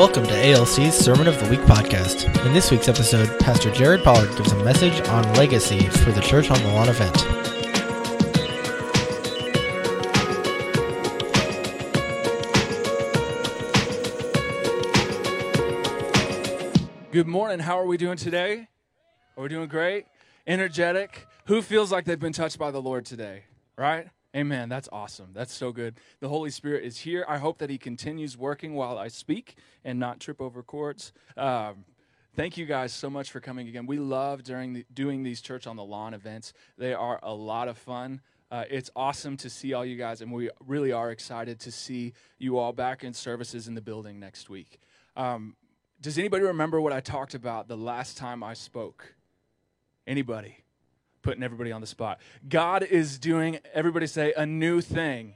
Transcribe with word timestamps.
Welcome 0.00 0.24
to 0.28 0.32
ALC's 0.32 0.94
Sermon 0.94 1.28
of 1.28 1.38
the 1.38 1.50
Week 1.50 1.60
podcast. 1.60 2.24
In 2.46 2.54
this 2.54 2.70
week's 2.70 2.88
episode, 2.88 3.38
Pastor 3.38 3.70
Jared 3.70 4.02
Pollard 4.02 4.34
gives 4.34 4.50
a 4.50 4.64
message 4.64 4.98
on 5.08 5.30
legacy 5.34 5.90
for 5.90 6.10
the 6.10 6.22
Church 6.22 6.50
on 6.50 6.58
the 6.62 6.68
Lawn 6.68 6.88
event. 6.88 7.14
Good 17.12 17.26
morning. 17.26 17.58
How 17.58 17.78
are 17.78 17.84
we 17.84 17.98
doing 17.98 18.16
today? 18.16 18.68
Are 19.36 19.42
we 19.42 19.50
doing 19.50 19.68
great? 19.68 20.06
Energetic? 20.46 21.26
Who 21.44 21.60
feels 21.60 21.92
like 21.92 22.06
they've 22.06 22.18
been 22.18 22.32
touched 22.32 22.58
by 22.58 22.70
the 22.70 22.80
Lord 22.80 23.04
today? 23.04 23.44
Right? 23.76 24.08
Amen. 24.34 24.68
That's 24.68 24.88
awesome. 24.92 25.30
That's 25.32 25.52
so 25.52 25.72
good. 25.72 25.96
The 26.20 26.28
Holy 26.28 26.50
Spirit 26.50 26.84
is 26.84 26.98
here. 26.98 27.24
I 27.28 27.38
hope 27.38 27.58
that 27.58 27.68
He 27.68 27.78
continues 27.78 28.36
working 28.36 28.74
while 28.74 28.96
I 28.96 29.08
speak 29.08 29.56
and 29.84 29.98
not 29.98 30.20
trip 30.20 30.40
over 30.40 30.62
cords. 30.62 31.12
Um, 31.36 31.84
thank 32.36 32.56
you 32.56 32.64
guys 32.64 32.92
so 32.92 33.10
much 33.10 33.32
for 33.32 33.40
coming 33.40 33.66
again. 33.66 33.86
We 33.86 33.98
love 33.98 34.44
during 34.44 34.72
the, 34.72 34.86
doing 34.94 35.24
these 35.24 35.40
church 35.40 35.66
on 35.66 35.74
the 35.74 35.84
lawn 35.84 36.14
events. 36.14 36.52
They 36.78 36.94
are 36.94 37.18
a 37.24 37.34
lot 37.34 37.66
of 37.66 37.76
fun. 37.76 38.20
Uh, 38.52 38.64
it's 38.70 38.90
awesome 38.94 39.36
to 39.36 39.50
see 39.50 39.72
all 39.72 39.84
you 39.84 39.96
guys, 39.96 40.20
and 40.20 40.32
we 40.32 40.50
really 40.64 40.92
are 40.92 41.10
excited 41.10 41.58
to 41.60 41.72
see 41.72 42.12
you 42.38 42.58
all 42.58 42.72
back 42.72 43.02
in 43.02 43.12
services 43.12 43.66
in 43.66 43.74
the 43.74 43.80
building 43.80 44.20
next 44.20 44.48
week. 44.48 44.80
Um, 45.16 45.56
does 46.00 46.18
anybody 46.18 46.44
remember 46.44 46.80
what 46.80 46.92
I 46.92 47.00
talked 47.00 47.34
about 47.34 47.68
the 47.68 47.76
last 47.76 48.16
time 48.16 48.42
I 48.42 48.54
spoke? 48.54 49.14
Anybody? 50.06 50.56
Putting 51.22 51.42
everybody 51.42 51.72
on 51.72 51.80
the 51.80 51.86
spot. 51.86 52.20
God 52.48 52.82
is 52.82 53.18
doing, 53.18 53.58
everybody 53.74 54.06
say, 54.06 54.32
a 54.36 54.46
new 54.46 54.80
thing. 54.80 55.34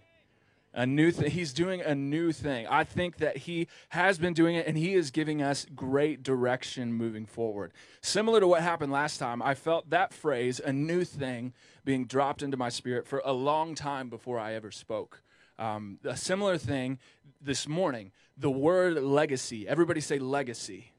A 0.76 0.86
new 0.86 1.12
thing. 1.12 1.30
He's 1.30 1.52
doing 1.52 1.82
a 1.82 1.94
new 1.94 2.32
thing. 2.32 2.66
I 2.66 2.82
think 2.82 3.18
that 3.18 3.36
He 3.36 3.68
has 3.90 4.18
been 4.18 4.34
doing 4.34 4.56
it 4.56 4.66
and 4.66 4.76
He 4.76 4.94
is 4.94 5.12
giving 5.12 5.40
us 5.40 5.66
great 5.76 6.24
direction 6.24 6.92
moving 6.92 7.26
forward. 7.26 7.72
Similar 8.00 8.40
to 8.40 8.48
what 8.48 8.60
happened 8.60 8.90
last 8.90 9.18
time, 9.18 9.40
I 9.40 9.54
felt 9.54 9.90
that 9.90 10.12
phrase, 10.12 10.60
a 10.60 10.72
new 10.72 11.04
thing, 11.04 11.52
being 11.84 12.06
dropped 12.06 12.42
into 12.42 12.56
my 12.56 12.70
spirit 12.70 13.06
for 13.06 13.22
a 13.24 13.32
long 13.32 13.76
time 13.76 14.08
before 14.08 14.40
I 14.40 14.54
ever 14.54 14.72
spoke. 14.72 15.22
Um, 15.60 16.00
a 16.02 16.16
similar 16.16 16.58
thing 16.58 16.98
this 17.40 17.68
morning, 17.68 18.10
the 18.36 18.50
word 18.50 19.00
legacy. 19.00 19.68
Everybody 19.68 20.00
say 20.00 20.18
legacy. 20.18 20.93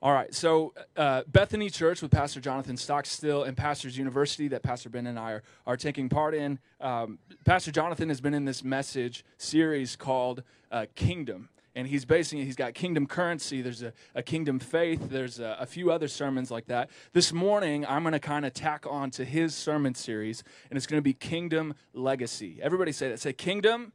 All 0.00 0.12
right, 0.12 0.32
so 0.32 0.74
uh, 0.96 1.22
Bethany 1.26 1.68
Church 1.70 2.02
with 2.02 2.12
Pastor 2.12 2.38
Jonathan 2.38 2.76
Stockstill 2.76 3.42
and 3.42 3.56
Pastors 3.56 3.98
University 3.98 4.46
that 4.46 4.62
Pastor 4.62 4.88
Ben 4.88 5.08
and 5.08 5.18
I 5.18 5.32
are, 5.32 5.42
are 5.66 5.76
taking 5.76 6.08
part 6.08 6.36
in. 6.36 6.60
Um, 6.80 7.18
Pastor 7.44 7.72
Jonathan 7.72 8.08
has 8.08 8.20
been 8.20 8.32
in 8.32 8.44
this 8.44 8.62
message 8.62 9.24
series 9.38 9.96
called 9.96 10.44
uh, 10.70 10.86
Kingdom, 10.94 11.48
and 11.74 11.88
he's 11.88 12.04
basing 12.04 12.38
it, 12.38 12.44
he's 12.44 12.54
got 12.54 12.74
kingdom 12.74 13.08
currency, 13.08 13.60
there's 13.60 13.82
a, 13.82 13.92
a 14.14 14.22
kingdom 14.22 14.60
faith, 14.60 15.10
there's 15.10 15.40
a, 15.40 15.56
a, 15.58 15.66
few 15.66 15.90
other 15.90 16.06
sermons 16.06 16.48
like 16.48 16.66
that. 16.66 16.90
This 17.12 17.32
morning, 17.32 17.84
I'm 17.84 18.04
going 18.04 18.12
to 18.12 18.20
kind 18.20 18.46
of 18.46 18.54
tack 18.54 18.86
on 18.88 19.10
to 19.12 19.24
his 19.24 19.52
sermon 19.52 19.96
series, 19.96 20.44
and 20.70 20.76
it's 20.76 20.86
going 20.86 20.98
to 20.98 21.04
be 21.04 21.12
Kingdom 21.12 21.74
Legacy. 21.92 22.60
Everybody 22.62 22.92
say 22.92 23.08
that. 23.08 23.18
Say 23.18 23.32
Kingdom 23.32 23.92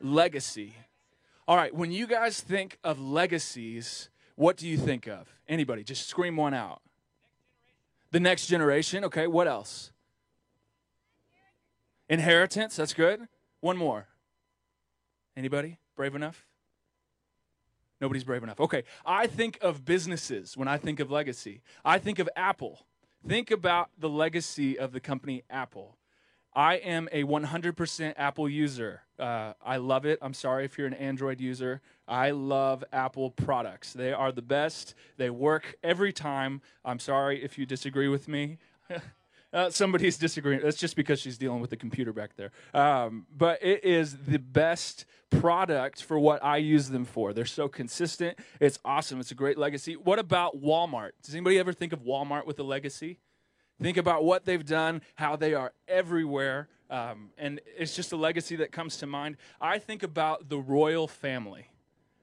Legacy. 0.00 0.74
All 1.48 1.56
right, 1.56 1.74
when 1.74 1.90
you 1.90 2.06
guys 2.06 2.40
think 2.40 2.78
of 2.84 3.00
legacies, 3.00 4.08
what 4.36 4.56
do 4.56 4.68
you 4.68 4.78
think 4.78 5.06
of? 5.06 5.28
Anybody? 5.48 5.82
Just 5.82 6.08
scream 6.08 6.36
one 6.36 6.54
out. 6.54 6.80
The 8.12 8.20
next 8.20 8.46
generation. 8.46 9.04
Okay, 9.04 9.26
what 9.26 9.48
else? 9.48 9.90
Inheritance. 12.08 12.76
That's 12.76 12.94
good. 12.94 13.26
One 13.60 13.76
more. 13.76 14.06
Anybody 15.36 15.78
brave 15.96 16.14
enough? 16.14 16.46
Nobody's 18.00 18.24
brave 18.24 18.42
enough. 18.42 18.60
Okay, 18.60 18.84
I 19.04 19.26
think 19.26 19.58
of 19.62 19.84
businesses 19.84 20.56
when 20.56 20.68
I 20.68 20.76
think 20.76 21.00
of 21.00 21.10
legacy. 21.10 21.62
I 21.84 21.98
think 21.98 22.18
of 22.18 22.28
Apple. 22.36 22.86
Think 23.26 23.50
about 23.50 23.90
the 23.98 24.08
legacy 24.08 24.78
of 24.78 24.92
the 24.92 25.00
company 25.00 25.44
Apple. 25.48 25.96
I 26.56 26.76
am 26.76 27.06
a 27.12 27.22
100% 27.24 28.14
Apple 28.16 28.48
user. 28.48 29.02
Uh, 29.18 29.52
I 29.62 29.76
love 29.76 30.06
it. 30.06 30.18
I'm 30.22 30.32
sorry 30.32 30.64
if 30.64 30.78
you're 30.78 30.86
an 30.86 30.94
Android 30.94 31.38
user. 31.38 31.82
I 32.08 32.30
love 32.30 32.82
Apple 32.94 33.30
products. 33.30 33.92
They 33.92 34.10
are 34.10 34.32
the 34.32 34.40
best. 34.40 34.94
They 35.18 35.28
work 35.28 35.76
every 35.84 36.14
time. 36.14 36.62
I'm 36.82 36.98
sorry 36.98 37.44
if 37.44 37.58
you 37.58 37.66
disagree 37.66 38.08
with 38.08 38.26
me. 38.26 38.56
uh, 39.52 39.68
somebody's 39.68 40.16
disagreeing. 40.16 40.62
That's 40.62 40.78
just 40.78 40.96
because 40.96 41.20
she's 41.20 41.36
dealing 41.36 41.60
with 41.60 41.68
the 41.68 41.76
computer 41.76 42.14
back 42.14 42.36
there. 42.36 42.52
Um, 42.72 43.26
but 43.36 43.62
it 43.62 43.84
is 43.84 44.16
the 44.26 44.38
best 44.38 45.04
product 45.28 46.02
for 46.02 46.18
what 46.18 46.42
I 46.42 46.56
use 46.56 46.88
them 46.88 47.04
for. 47.04 47.34
They're 47.34 47.44
so 47.44 47.68
consistent. 47.68 48.38
It's 48.60 48.78
awesome. 48.82 49.20
It's 49.20 49.30
a 49.30 49.34
great 49.34 49.58
legacy. 49.58 49.94
What 49.94 50.18
about 50.18 50.58
Walmart? 50.58 51.10
Does 51.22 51.34
anybody 51.34 51.58
ever 51.58 51.74
think 51.74 51.92
of 51.92 52.00
Walmart 52.00 52.46
with 52.46 52.58
a 52.58 52.64
legacy? 52.64 53.18
Think 53.80 53.96
about 53.96 54.24
what 54.24 54.44
they've 54.44 54.64
done, 54.64 55.02
how 55.16 55.36
they 55.36 55.54
are 55.54 55.72
everywhere, 55.86 56.68
um, 56.88 57.30
and 57.36 57.60
it's 57.76 57.94
just 57.94 58.12
a 58.12 58.16
legacy 58.16 58.56
that 58.56 58.72
comes 58.72 58.96
to 58.98 59.06
mind. 59.06 59.36
I 59.60 59.78
think 59.78 60.02
about 60.02 60.48
the 60.48 60.58
royal 60.58 61.08
family. 61.08 61.68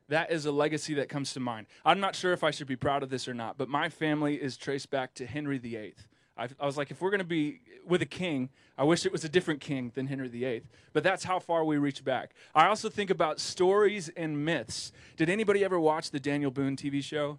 That 0.10 0.32
is 0.32 0.46
a 0.46 0.52
legacy 0.52 0.96
that 0.96 1.10
comes 1.10 1.34
to 1.34 1.40
mind. 1.40 1.68
I'm 1.86 2.00
not 2.00 2.16
sure 2.16 2.34
if 2.34 2.44
I 2.44 2.52
should 2.52 2.68
be 2.68 2.76
proud 2.76 3.04
of 3.04 3.10
this 3.10 3.28
or 3.28 3.34
not, 3.34 3.58
but 3.58 3.70
my 3.70 3.90
family 3.90 4.36
is 4.36 4.58
traced 4.58 4.90
back 4.90 5.14
to 5.16 5.26
Henry 5.26 5.58
VIII. 5.58 5.96
I, 6.36 6.48
I 6.60 6.66
was 6.66 6.78
like, 6.78 6.92
if 6.92 7.02
we're 7.02 7.12
going 7.12 7.20
to 7.20 7.26
be 7.26 7.62
with 7.86 8.02
a 8.02 8.08
king, 8.08 8.50
I 8.78 8.84
wish 8.84 9.06
it 9.06 9.12
was 9.12 9.24
a 9.24 9.30
different 9.30 9.62
king 9.62 9.92
than 9.94 10.08
Henry 10.08 10.28
VIII. 10.28 10.64
But 10.92 11.04
that's 11.04 11.24
how 11.24 11.40
far 11.40 11.64
we 11.64 11.78
reach 11.78 12.04
back. 12.04 12.34
I 12.56 12.68
also 12.68 12.90
think 12.90 13.10
about 13.10 13.40
stories 13.40 14.10
and 14.18 14.44
myths. 14.44 14.92
Did 15.16 15.30
anybody 15.30 15.64
ever 15.64 15.80
watch 15.80 16.10
the 16.10 16.20
Daniel 16.20 16.52
Boone 16.52 16.76
TV 16.76 17.04
show? 17.04 17.38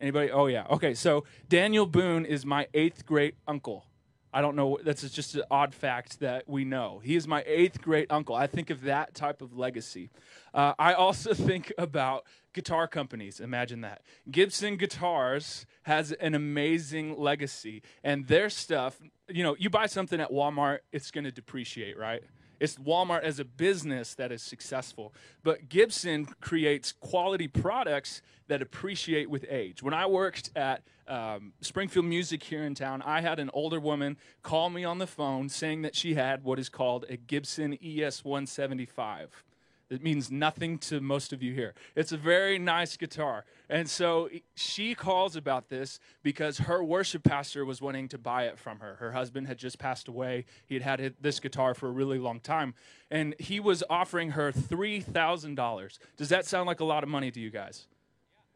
Anybody? 0.00 0.30
Oh, 0.30 0.46
yeah. 0.46 0.66
Okay, 0.70 0.94
so 0.94 1.24
Daniel 1.48 1.86
Boone 1.86 2.24
is 2.24 2.46
my 2.46 2.66
eighth 2.72 3.04
great 3.04 3.34
uncle. 3.46 3.84
I 4.32 4.40
don't 4.42 4.54
know. 4.54 4.78
That's 4.84 5.08
just 5.10 5.34
an 5.34 5.42
odd 5.50 5.74
fact 5.74 6.20
that 6.20 6.48
we 6.48 6.64
know. 6.64 7.00
He 7.02 7.16
is 7.16 7.26
my 7.26 7.42
eighth 7.46 7.82
great 7.82 8.10
uncle. 8.10 8.34
I 8.34 8.46
think 8.46 8.70
of 8.70 8.82
that 8.82 9.14
type 9.14 9.42
of 9.42 9.56
legacy. 9.56 10.10
Uh, 10.54 10.74
I 10.78 10.94
also 10.94 11.34
think 11.34 11.72
about 11.76 12.24
guitar 12.52 12.86
companies. 12.86 13.40
Imagine 13.40 13.80
that. 13.80 14.02
Gibson 14.30 14.76
Guitars 14.76 15.66
has 15.82 16.12
an 16.12 16.34
amazing 16.34 17.18
legacy, 17.18 17.82
and 18.04 18.26
their 18.26 18.50
stuff, 18.50 19.00
you 19.28 19.42
know, 19.42 19.56
you 19.58 19.68
buy 19.68 19.86
something 19.86 20.20
at 20.20 20.30
Walmart, 20.30 20.78
it's 20.92 21.10
going 21.10 21.24
to 21.24 21.32
depreciate, 21.32 21.98
right? 21.98 22.22
It's 22.60 22.76
Walmart 22.76 23.22
as 23.22 23.40
a 23.40 23.44
business 23.44 24.14
that 24.14 24.30
is 24.30 24.42
successful. 24.42 25.14
But 25.42 25.68
Gibson 25.68 26.26
creates 26.40 26.92
quality 26.92 27.48
products 27.48 28.20
that 28.48 28.60
appreciate 28.60 29.30
with 29.30 29.46
age. 29.48 29.82
When 29.82 29.94
I 29.94 30.06
worked 30.06 30.50
at 30.54 30.82
um, 31.08 31.54
Springfield 31.62 32.04
Music 32.04 32.42
here 32.42 32.62
in 32.62 32.74
town, 32.74 33.02
I 33.02 33.22
had 33.22 33.38
an 33.38 33.50
older 33.54 33.80
woman 33.80 34.18
call 34.42 34.68
me 34.68 34.84
on 34.84 34.98
the 34.98 35.06
phone 35.06 35.48
saying 35.48 35.82
that 35.82 35.96
she 35.96 36.14
had 36.14 36.44
what 36.44 36.58
is 36.58 36.68
called 36.68 37.06
a 37.08 37.16
Gibson 37.16 37.78
ES 37.82 38.24
175. 38.24 39.44
It 39.90 40.02
means 40.04 40.30
nothing 40.30 40.78
to 40.78 41.00
most 41.00 41.32
of 41.32 41.42
you 41.42 41.52
here. 41.52 41.74
It's 41.96 42.12
a 42.12 42.16
very 42.16 42.58
nice 42.58 42.96
guitar. 42.96 43.44
And 43.68 43.90
so 43.90 44.28
she 44.54 44.94
calls 44.94 45.34
about 45.34 45.68
this 45.68 45.98
because 46.22 46.58
her 46.58 46.82
worship 46.82 47.24
pastor 47.24 47.64
was 47.64 47.82
wanting 47.82 48.06
to 48.08 48.18
buy 48.18 48.44
it 48.44 48.56
from 48.56 48.78
her. 48.78 48.94
Her 48.96 49.10
husband 49.10 49.48
had 49.48 49.58
just 49.58 49.80
passed 49.80 50.06
away. 50.06 50.44
He 50.66 50.78
had 50.78 51.00
had 51.00 51.14
this 51.20 51.40
guitar 51.40 51.74
for 51.74 51.88
a 51.88 51.92
really 51.92 52.18
long 52.18 52.38
time. 52.38 52.74
And 53.10 53.34
he 53.40 53.58
was 53.58 53.82
offering 53.90 54.30
her 54.30 54.52
$3,000. 54.52 55.98
Does 56.16 56.28
that 56.28 56.46
sound 56.46 56.68
like 56.68 56.78
a 56.78 56.84
lot 56.84 57.02
of 57.02 57.08
money 57.08 57.32
to 57.32 57.40
you 57.40 57.50
guys? 57.50 57.88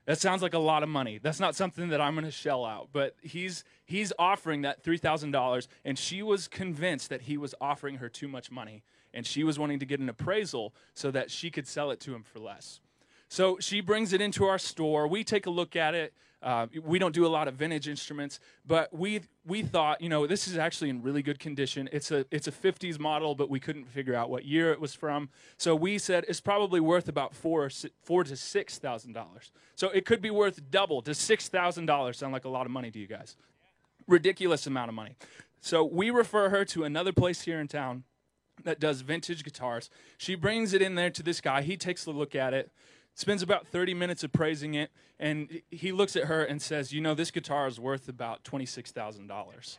That 0.07 0.21
sounds 0.21 0.43
like 0.43 0.55
a 0.55 0.59
lot 0.59 0.83
of 0.83 0.89
money. 0.89 1.19
That's 1.23 1.41
not 1.41 1.57
something 1.57 1.89
that 1.89 2.01
I'm 2.01 2.15
going 2.15 2.27
to 2.27 2.31
shell 2.31 2.65
out, 2.65 2.91
but 2.93 3.17
he's 3.23 3.65
he's 3.87 4.13
offering 4.19 4.63
that 4.63 4.85
$3,000 4.85 5.67
and 5.85 5.99
she 5.99 6.23
was 6.23 6.47
convinced 6.47 7.09
that 7.09 7.23
he 7.23 7.37
was 7.39 7.55
offering 7.61 7.97
her 7.97 8.09
too 8.09 8.29
much 8.29 8.51
money 8.51 8.83
and 9.15 9.27
she 9.27 9.45
was 9.45 9.59
wanting 9.59 9.79
to 9.79 9.87
get 9.87 10.01
an 10.01 10.09
appraisal 10.09 10.75
so 10.93 11.11
that 11.13 11.31
she 11.31 11.51
could 11.51 11.67
sell 11.67 11.91
it 11.91 12.01
to 12.01 12.15
him 12.15 12.23
for 12.23 12.41
less. 12.41 12.81
So 13.29 13.57
she 13.61 13.81
brings 13.81 14.13
it 14.13 14.21
into 14.21 14.45
our 14.45 14.59
store. 14.59 15.09
We 15.09 15.25
take 15.25 15.47
a 15.47 15.51
look 15.51 15.77
at 15.77 15.95
it. 15.95 16.13
Uh, 16.43 16.67
we 16.83 16.99
don't 16.99 17.15
do 17.15 17.25
a 17.25 17.29
lot 17.29 17.49
of 17.49 17.55
vintage 17.55 17.89
instruments, 17.89 18.39
but 18.67 18.93
we 18.93 19.23
we 19.47 19.63
thought, 19.63 20.03
you 20.03 20.11
know, 20.11 20.27
this 20.27 20.47
is 20.47 20.59
actually 20.59 20.91
in 20.91 21.01
really 21.01 21.23
good 21.23 21.39
condition. 21.39 21.89
It's 21.91 22.11
a 22.11 22.27
it's 22.31 22.47
a 22.47 22.53
50s 22.53 22.99
model, 22.99 23.35
but 23.35 23.49
we 23.49 23.59
couldn't 23.59 23.87
figure 23.87 24.15
out 24.15 24.29
what 24.29 24.45
year 24.45 24.71
it 24.71 24.79
was 24.79 24.95
from. 24.95 25.31
So 25.57 25.75
we 25.75 25.97
said 25.97 26.27
it's 26.29 26.43
probably 26.43 26.81
worth 26.81 27.09
about 27.09 27.35
four 27.35 27.71
four 28.03 28.25
to 28.25 28.37
six 28.37 28.77
thousand 28.77 29.15
dollars. 29.15 29.53
So 29.75 29.89
it 29.89 30.05
could 30.05 30.21
be 30.21 30.31
worth 30.31 30.71
double 30.71 31.01
to 31.03 31.15
six 31.15 31.49
thousand 31.49 31.87
dollars. 31.87 32.19
Sound 32.19 32.35
like 32.35 32.45
a 32.45 32.51
lot 32.51 32.67
of 32.67 32.73
money 32.73 32.91
to 32.91 32.99
you 32.99 33.07
guys? 33.07 33.37
Ridiculous 34.07 34.67
amount 34.67 34.91
of 34.91 34.95
money. 34.95 35.17
So 35.63 35.83
we 35.83 36.11
refer 36.11 36.51
her 36.51 36.67
to 36.67 36.85
another 36.85 37.13
place 37.13 37.41
here 37.41 37.59
in 37.59 37.69
town 37.69 38.05
that 38.63 38.81
does 38.81 39.01
vintage 39.01 39.43
guitars. 39.43 39.91
She 40.17 40.35
brings 40.35 40.73
it 40.73 40.81
in 40.81 40.95
there 40.95 41.11
to 41.11 41.23
this 41.23 41.41
guy. 41.41 41.63
He 41.63 41.77
takes 41.77 42.07
a 42.07 42.11
look 42.11 42.35
at 42.35 42.55
it 42.55 42.71
spends 43.15 43.43
about 43.43 43.67
30 43.69 43.95
minutes 43.95 44.25
appraising 44.25 44.75
it, 44.75 44.91
and 45.19 45.63
he 45.71 45.93
looks 45.93 46.17
at 46.17 46.25
her 46.25 46.45
and 46.45 46.61
says, 46.61 46.93
You 46.93 47.01
know, 47.01 47.15
this 47.15 47.31
guitar 47.31 47.67
is 47.67 47.81
worth 47.81 48.09
about 48.09 48.45
$26,000. 48.45 49.79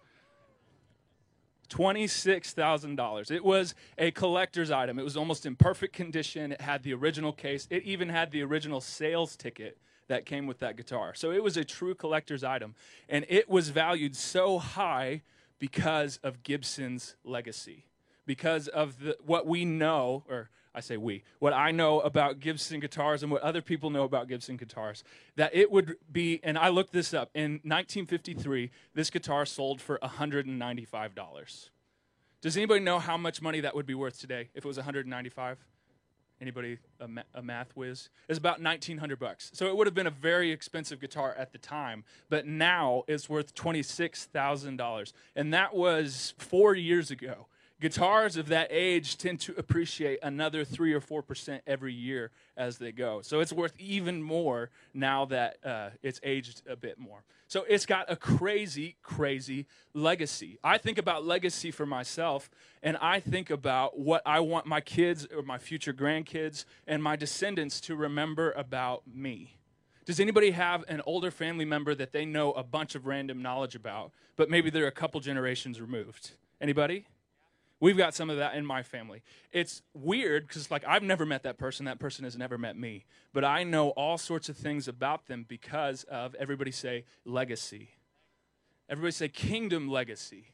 $26,000. 1.70 3.32
It 3.32 3.44
was 3.44 3.74
a 3.98 4.12
collector's 4.12 4.70
item. 4.70 5.00
It 5.00 5.04
was 5.04 5.18
almost 5.18 5.46
in 5.46 5.56
perfect 5.56 5.96
condition. 5.96 6.52
It 6.52 6.62
had 6.62 6.84
the 6.84 6.94
original 6.94 7.34
case. 7.34 7.68
It 7.72 7.84
even 7.84 8.10
had 8.10 8.32
the 8.32 8.44
original 8.44 8.82
sales 8.82 9.36
ticket 9.36 9.80
that 10.08 10.28
came 10.28 10.46
with 10.46 10.60
that 10.60 10.78
guitar. 10.78 11.16
So 11.16 11.32
it 11.32 11.44
was 11.44 11.58
a 11.58 11.64
true 11.64 11.96
collector's 11.96 12.44
item. 12.44 12.76
And 13.10 13.26
it 13.28 13.50
was 13.50 13.70
valued 13.70 14.16
so 14.16 14.60
high 14.60 15.24
because 15.58 16.20
of 16.22 16.44
Gibson's 16.44 17.16
legacy, 17.24 17.86
because 18.26 18.68
of 18.68 19.00
the, 19.00 19.18
what 19.26 19.46
we 19.46 19.66
know, 19.66 20.24
or 20.30 20.50
I 20.74 20.82
say 20.82 20.98
we, 20.98 21.24
what 21.40 21.54
I 21.54 21.72
know 21.72 22.02
about 22.02 22.40
Gibson 22.40 22.80
guitars 22.80 23.24
and 23.24 23.32
what 23.32 23.42
other 23.42 23.62
people 23.62 23.90
know 23.90 24.04
about 24.04 24.28
Gibson 24.28 24.58
guitars, 24.58 25.04
that 25.38 25.56
it 25.56 25.72
would 25.72 25.96
be, 26.12 26.42
and 26.44 26.58
I 26.58 26.70
looked 26.70 26.92
this 26.92 27.14
up, 27.14 27.30
in 27.34 27.54
1953, 27.64 28.72
this 28.94 29.10
guitar 29.10 29.46
sold 29.46 29.80
for 29.82 29.98
$195. 30.00 31.70
Does 32.42 32.58
anybody 32.58 32.82
know 32.82 33.00
how 33.00 33.18
much 33.18 33.42
money 33.42 33.62
that 33.62 33.74
would 33.74 33.86
be 33.86 33.96
worth 33.96 34.20
today 34.20 34.50
if 34.54 34.66
it 34.66 34.68
was 34.68 34.78
195? 34.78 35.58
Anybody 36.42 36.78
a, 37.00 37.08
ma- 37.08 37.22
a 37.34 37.42
math 37.42 37.72
whiz? 37.78 38.10
It's 38.28 38.38
about 38.38 38.62
1900 38.62 39.18
bucks. 39.18 39.52
So 39.54 39.68
it 39.68 39.78
would 39.78 39.88
have 39.88 39.94
been 39.94 40.06
a 40.06 40.12
very 40.12 40.52
expensive 40.52 41.00
guitar 41.00 41.34
at 41.38 41.54
the 41.54 41.58
time, 41.58 42.04
but 42.30 42.46
now 42.46 43.04
it's 43.08 43.30
worth 43.30 43.56
$26,000. 43.56 45.14
And 45.38 45.54
that 45.54 45.74
was 45.74 46.34
4 46.38 46.76
years 46.76 47.10
ago. 47.10 47.48
Guitars 47.82 48.38
of 48.38 48.48
that 48.48 48.68
age 48.72 49.18
tend 49.18 49.42
to 49.42 49.54
appreciate 49.58 50.20
another 50.24 50.64
3 50.64 50.94
or 50.94 51.02
4% 51.02 51.60
every 51.68 51.94
year 51.94 52.32
as 52.56 52.78
they 52.78 52.94
go. 52.94 53.22
So 53.22 53.42
it's 53.42 53.52
worth 53.52 53.74
even 53.78 54.24
more 54.24 54.70
now 54.94 55.26
that 55.26 55.58
uh, 55.64 55.90
it's 56.02 56.22
aged 56.24 56.62
a 56.70 56.78
bit 56.78 56.98
more. 56.98 57.24
So 57.48 57.66
it's 57.68 57.86
got 57.86 58.10
a 58.10 58.16
crazy, 58.16 58.96
crazy 59.04 59.68
legacy. 59.94 60.58
I 60.64 60.78
think 60.78 60.98
about 60.98 61.26
legacy 61.26 61.70
for 61.70 61.86
myself, 61.86 62.50
and 62.82 62.98
I 63.02 63.20
think 63.20 63.50
about 63.50 64.00
what 64.00 64.22
I 64.26 64.40
want 64.40 64.66
my 64.66 64.82
kids 64.82 65.28
or 65.36 65.44
my 65.44 65.58
future 65.58 65.94
grandkids 65.94 66.64
and 66.88 67.04
my 67.04 67.18
descendants 67.18 67.82
to 67.82 67.96
remember 67.96 68.52
about 68.54 69.04
me. 69.06 69.58
Does 70.06 70.20
anybody 70.20 70.52
have 70.52 70.86
an 70.88 71.02
older 71.06 71.30
family 71.30 71.66
member 71.66 71.94
that 71.96 72.14
they 72.14 72.26
know 72.26 72.54
a 72.54 72.64
bunch 72.64 72.96
of 72.96 73.06
random 73.06 73.42
knowledge 73.42 73.76
about, 73.76 74.12
but 74.38 74.50
maybe 74.50 74.70
they're 74.70 74.88
a 74.88 74.92
couple 74.92 75.20
generations 75.20 75.82
removed? 75.82 76.32
Anybody? 76.62 77.06
We've 77.86 77.96
got 77.96 78.16
some 78.16 78.32
of 78.32 78.38
that 78.38 78.56
in 78.56 78.66
my 78.66 78.82
family. 78.82 79.22
It's 79.52 79.84
weird 79.94 80.48
because, 80.48 80.72
like, 80.72 80.84
I've 80.88 81.04
never 81.04 81.24
met 81.24 81.44
that 81.44 81.60
person. 81.60 81.86
That 81.86 82.00
person 82.00 82.24
has 82.24 82.36
never 82.36 82.58
met 82.58 82.76
me. 82.76 83.06
But 83.32 83.46
I 83.46 83.64
know 83.64 83.90
all 83.90 84.18
sorts 84.18 84.50
of 84.50 84.58
things 84.58 84.88
about 84.88 85.28
them 85.28 85.46
because 85.48 86.04
of, 86.06 86.34
everybody 86.34 86.72
say, 86.72 87.06
legacy. 87.26 87.92
Everybody 88.90 89.12
say, 89.12 89.28
kingdom 89.28 89.88
legacy. 89.88 90.48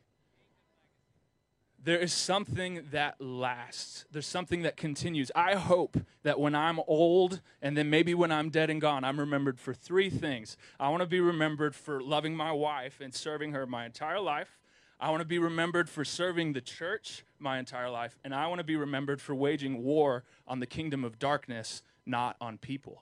There 1.81 1.99
is 1.99 2.11
something 2.11 2.83
that 2.91 3.21
lasts. 3.21 4.03
There's 4.11 4.27
something 4.27 4.63
that 4.63 4.75
continues. 4.75 5.31
I 5.33 5.55
hope 5.55 5.95
that 6.23 6.37
when 6.37 6.53
I'm 6.53 6.81
old 6.85 7.39
and 7.61 7.77
then 7.77 7.89
maybe 7.89 8.13
when 8.13 8.33
I'm 8.33 8.49
dead 8.49 8.69
and 8.69 8.81
gone, 8.81 9.05
I'm 9.05 9.17
remembered 9.17 9.57
for 9.57 9.73
three 9.73 10.09
things. 10.09 10.57
I 10.81 10.89
want 10.89 10.99
to 10.99 11.07
be 11.07 11.21
remembered 11.21 11.75
for 11.75 12.01
loving 12.01 12.35
my 12.35 12.51
wife 12.51 12.99
and 12.99 13.13
serving 13.13 13.53
her 13.53 13.65
my 13.65 13.85
entire 13.85 14.19
life. 14.19 14.57
I 15.01 15.09
want 15.09 15.21
to 15.21 15.27
be 15.27 15.39
remembered 15.39 15.89
for 15.89 16.05
serving 16.05 16.53
the 16.53 16.61
church 16.61 17.25
my 17.39 17.57
entire 17.57 17.89
life, 17.89 18.15
and 18.23 18.35
I 18.35 18.45
want 18.45 18.59
to 18.59 18.63
be 18.63 18.75
remembered 18.75 19.19
for 19.19 19.33
waging 19.33 19.81
war 19.83 20.23
on 20.47 20.59
the 20.59 20.67
kingdom 20.67 21.03
of 21.03 21.17
darkness, 21.17 21.81
not 22.05 22.35
on 22.39 22.59
people. 22.59 23.01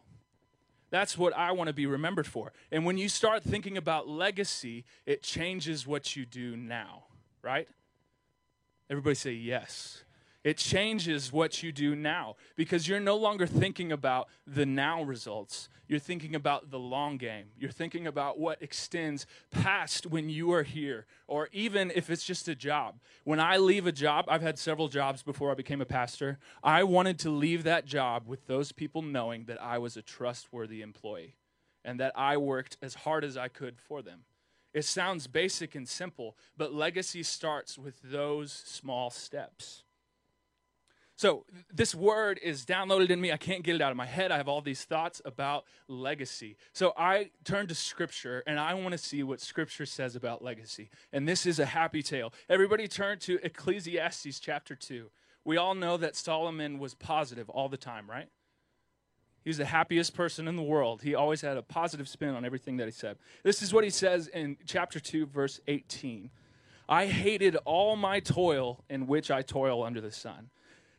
That's 0.92 1.18
what 1.18 1.34
I 1.36 1.52
want 1.52 1.68
to 1.68 1.74
be 1.74 1.86
remembered 1.86 2.26
for. 2.26 2.54
And 2.72 2.86
when 2.86 2.98
you 2.98 3.10
start 3.10 3.44
thinking 3.44 3.76
about 3.76 4.08
legacy, 4.08 4.86
it 5.06 5.22
changes 5.22 5.86
what 5.86 6.16
you 6.16 6.26
do 6.26 6.56
now, 6.56 7.04
right? 7.42 7.68
Everybody 8.90 9.16
say 9.16 9.34
yes. 9.34 10.04
It 10.44 10.58
changes 10.58 11.34
what 11.34 11.62
you 11.62 11.74
do 11.74 11.96
now 11.96 12.36
because 12.56 12.88
you're 12.88 13.00
no 13.02 13.18
longer 13.18 13.46
thinking 13.46 13.92
about 13.92 14.30
the 14.48 14.66
now 14.66 15.04
results. 15.04 15.68
You're 15.88 16.00
thinking 16.00 16.34
about 16.34 16.72
the 16.72 16.80
long 16.80 17.18
game. 17.18 17.48
You're 17.58 17.72
thinking 17.72 18.08
about 18.08 18.40
what 18.40 18.62
extends 18.62 19.26
past 19.52 20.06
when 20.06 20.30
you 20.30 20.54
are 20.54 20.64
here, 20.64 21.08
or 21.28 21.50
even 21.52 21.92
if 21.94 22.10
it's 22.10 22.24
just 22.24 22.48
a 22.48 22.56
job. 22.56 23.00
When 23.26 23.40
I 23.40 23.58
leave 23.58 23.86
a 23.86 23.92
job, 23.92 24.26
I've 24.30 24.42
had 24.42 24.58
several 24.58 24.88
jobs 24.88 25.24
before 25.24 25.52
I 25.52 25.56
became 25.56 25.82
a 25.82 25.86
pastor. 25.86 26.40
I 26.64 26.84
wanted 26.84 27.20
to 27.20 27.30
leave 27.30 27.64
that 27.64 27.86
job 27.86 28.28
with 28.28 28.48
those 28.48 28.72
people 28.72 29.02
knowing 29.02 29.46
that 29.46 29.62
I 29.62 29.78
was 29.78 29.98
a 29.98 30.02
trustworthy 30.02 30.82
employee 30.82 31.36
and 31.84 32.00
that 32.00 32.14
I 32.16 32.38
worked 32.38 32.78
as 32.82 32.94
hard 32.94 33.26
as 33.26 33.36
I 33.36 33.50
could 33.50 33.82
for 33.82 34.02
them. 34.02 34.22
It 34.74 34.86
sounds 34.86 35.28
basic 35.28 35.76
and 35.76 35.88
simple, 35.88 36.38
but 36.56 36.74
legacy 36.74 37.24
starts 37.24 37.78
with 37.78 38.00
those 38.04 38.54
small 38.54 39.10
steps. 39.10 39.84
So, 41.20 41.44
this 41.70 41.94
word 41.94 42.40
is 42.42 42.66
downloaded 42.66 43.10
in 43.10 43.20
me. 43.20 43.34
I 43.34 43.36
can't 43.36 43.62
get 43.62 43.76
it 43.76 43.82
out 43.82 43.92
of 43.92 43.98
my 43.98 44.06
head. 44.06 44.32
I 44.32 44.38
have 44.38 44.48
all 44.48 44.62
these 44.62 44.86
thoughts 44.86 45.22
about 45.26 45.66
legacy. 45.90 46.56
So, 46.72 46.94
I 46.96 47.32
turn 47.44 47.68
to 47.68 47.76
Scripture 47.76 48.42
and 48.48 48.58
I 48.58 48.74
want 48.76 48.94
to 48.94 48.98
see 48.98 49.22
what 49.22 49.42
Scripture 49.42 49.86
says 49.86 50.16
about 50.16 50.42
legacy. 50.42 50.90
And 51.12 51.28
this 51.28 51.46
is 51.46 51.60
a 51.60 51.66
happy 51.66 52.02
tale. 52.02 52.32
Everybody 52.48 52.88
turn 52.88 53.20
to 53.20 53.38
Ecclesiastes 53.44 54.40
chapter 54.40 54.76
2. 54.76 55.12
We 55.44 55.58
all 55.58 55.76
know 55.76 55.98
that 55.98 56.16
Solomon 56.16 56.80
was 56.80 56.94
positive 56.94 57.50
all 57.50 57.68
the 57.68 57.76
time, 57.76 58.10
right? 58.10 58.30
He 59.44 59.50
was 59.50 59.58
the 59.58 59.66
happiest 59.66 60.16
person 60.16 60.48
in 60.48 60.56
the 60.56 60.64
world. 60.64 61.02
He 61.02 61.16
always 61.16 61.42
had 61.42 61.58
a 61.58 61.62
positive 61.62 62.08
spin 62.08 62.30
on 62.30 62.46
everything 62.46 62.78
that 62.78 62.86
he 62.86 62.94
said. 62.94 63.18
This 63.44 63.62
is 63.62 63.74
what 63.74 63.84
he 63.84 63.90
says 63.90 64.30
in 64.30 64.56
chapter 64.66 65.02
2, 65.02 65.26
verse 65.26 65.60
18 65.68 66.30
I 66.88 67.08
hated 67.08 67.58
all 67.66 67.98
my 67.98 68.22
toil 68.22 68.86
in 68.90 69.06
which 69.06 69.30
I 69.30 69.42
toil 69.42 69.84
under 69.84 70.00
the 70.00 70.12
sun 70.12 70.50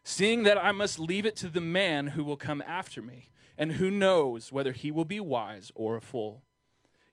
seeing 0.03 0.43
that 0.45 0.63
I 0.63 0.73
must 0.73 0.99
leave 0.99 1.27
it 1.27 1.37
to 1.37 1.49
the 1.49 1.61
man 1.61 2.09
who 2.09 2.25
will 2.25 2.37
come 2.37 2.63
after 2.67 3.03
me, 3.03 3.29
and 3.59 3.73
who 3.73 3.91
knows 3.91 4.51
whether 4.51 4.73
he 4.73 4.91
will 4.91 5.05
be 5.05 5.21
wise 5.21 5.71
or 5.75 5.97
a 5.97 6.01
fool. 6.01 6.43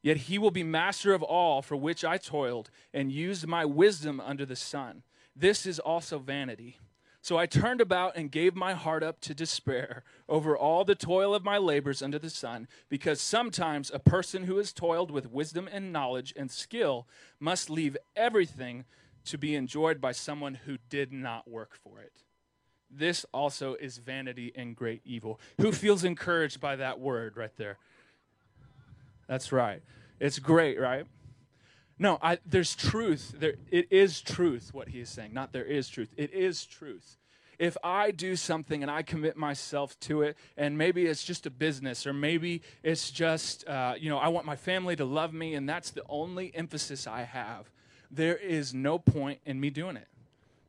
Yet 0.01 0.17
he 0.17 0.37
will 0.37 0.51
be 0.51 0.63
master 0.63 1.13
of 1.13 1.21
all 1.21 1.61
for 1.61 1.75
which 1.75 2.05
I 2.05 2.17
toiled 2.17 2.69
and 2.93 3.11
used 3.11 3.45
my 3.45 3.65
wisdom 3.65 4.21
under 4.21 4.45
the 4.45 4.55
sun. 4.55 5.03
This 5.35 5.65
is 5.65 5.79
also 5.79 6.19
vanity. 6.19 6.77
So 7.21 7.37
I 7.37 7.45
turned 7.45 7.81
about 7.81 8.15
and 8.15 8.31
gave 8.31 8.55
my 8.55 8.73
heart 8.73 9.03
up 9.03 9.19
to 9.21 9.33
despair 9.33 10.03
over 10.29 10.57
all 10.57 10.85
the 10.85 10.95
toil 10.95 11.35
of 11.35 11.43
my 11.43 11.57
labors 11.57 12.01
under 12.01 12.17
the 12.17 12.29
sun, 12.29 12.69
because 12.87 13.19
sometimes 13.19 13.91
a 13.93 13.99
person 13.99 14.43
who 14.43 14.55
has 14.57 14.71
toiled 14.71 15.11
with 15.11 15.29
wisdom 15.29 15.67
and 15.69 15.91
knowledge 15.91 16.33
and 16.37 16.49
skill 16.49 17.05
must 17.37 17.69
leave 17.69 17.97
everything 18.15 18.85
to 19.25 19.37
be 19.37 19.55
enjoyed 19.55 19.99
by 19.99 20.13
someone 20.13 20.55
who 20.65 20.77
did 20.89 21.11
not 21.11 21.49
work 21.49 21.75
for 21.75 21.99
it. 21.99 22.23
This 22.89 23.25
also 23.33 23.75
is 23.75 23.97
vanity 23.97 24.51
and 24.55 24.75
great 24.75 25.01
evil. 25.05 25.39
Who 25.59 25.71
feels 25.71 26.03
encouraged 26.03 26.59
by 26.59 26.77
that 26.77 26.99
word 26.99 27.35
right 27.35 27.55
there? 27.57 27.77
That's 29.27 29.51
right. 29.51 29.81
It's 30.19 30.39
great, 30.39 30.79
right? 30.79 31.05
No, 31.99 32.17
I, 32.21 32.37
there's 32.45 32.75
truth. 32.75 33.35
There, 33.37 33.55
it 33.71 33.87
is 33.91 34.21
truth, 34.21 34.69
what 34.73 34.89
he 34.89 35.01
is 35.01 35.09
saying. 35.09 35.33
Not 35.33 35.51
there 35.51 35.65
is 35.65 35.89
truth. 35.89 36.13
It 36.15 36.33
is 36.33 36.65
truth. 36.65 37.17
If 37.59 37.75
I 37.83 38.11
do 38.11 38.35
something 38.35 38.83
and 38.83 38.91
I 38.91 39.01
commit 39.01 39.35
myself 39.35 39.99
to 40.01 40.21
it, 40.21 40.37
and 40.55 40.77
maybe 40.77 41.07
it's 41.07 41.23
just 41.23 41.47
a 41.47 41.49
business, 41.49 42.05
or 42.05 42.13
maybe 42.13 42.61
it's 42.83 43.09
just, 43.09 43.67
uh, 43.67 43.95
you 43.99 44.09
know, 44.09 44.19
I 44.19 44.27
want 44.27 44.45
my 44.45 44.55
family 44.55 44.95
to 44.95 45.05
love 45.05 45.33
me, 45.33 45.55
and 45.55 45.67
that's 45.67 45.89
the 45.89 46.03
only 46.07 46.55
emphasis 46.55 47.07
I 47.07 47.23
have, 47.23 47.71
there 48.11 48.37
is 48.37 48.75
no 48.75 48.99
point 48.99 49.39
in 49.43 49.59
me 49.59 49.71
doing 49.71 49.97
it 49.97 50.07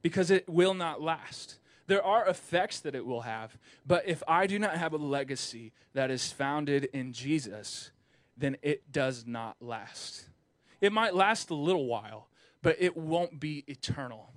because 0.00 0.30
it 0.30 0.48
will 0.48 0.74
not 0.74 1.02
last. 1.02 1.58
There 1.88 2.04
are 2.04 2.28
effects 2.28 2.80
that 2.80 2.94
it 2.94 3.06
will 3.06 3.22
have, 3.22 3.56
but 3.86 4.06
if 4.06 4.22
I 4.28 4.46
do 4.46 4.58
not 4.58 4.76
have 4.76 4.92
a 4.92 4.98
legacy 4.98 5.72
that 5.94 6.10
is 6.10 6.30
founded 6.30 6.84
in 6.92 7.14
Jesus, 7.14 7.90
then 8.36 8.58
it 8.60 8.92
does 8.92 9.26
not 9.26 9.56
last. 9.60 10.28
It 10.82 10.92
might 10.92 11.14
last 11.14 11.48
a 11.48 11.54
little 11.54 11.86
while, 11.86 12.28
but 12.60 12.76
it 12.78 12.94
won't 12.94 13.40
be 13.40 13.64
eternal. 13.66 14.30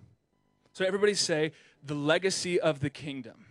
So, 0.72 0.86
everybody 0.86 1.14
say, 1.14 1.52
the 1.84 1.94
legacy 1.94 2.58
of 2.58 2.80
the 2.80 2.90
kingdom. 2.90 3.46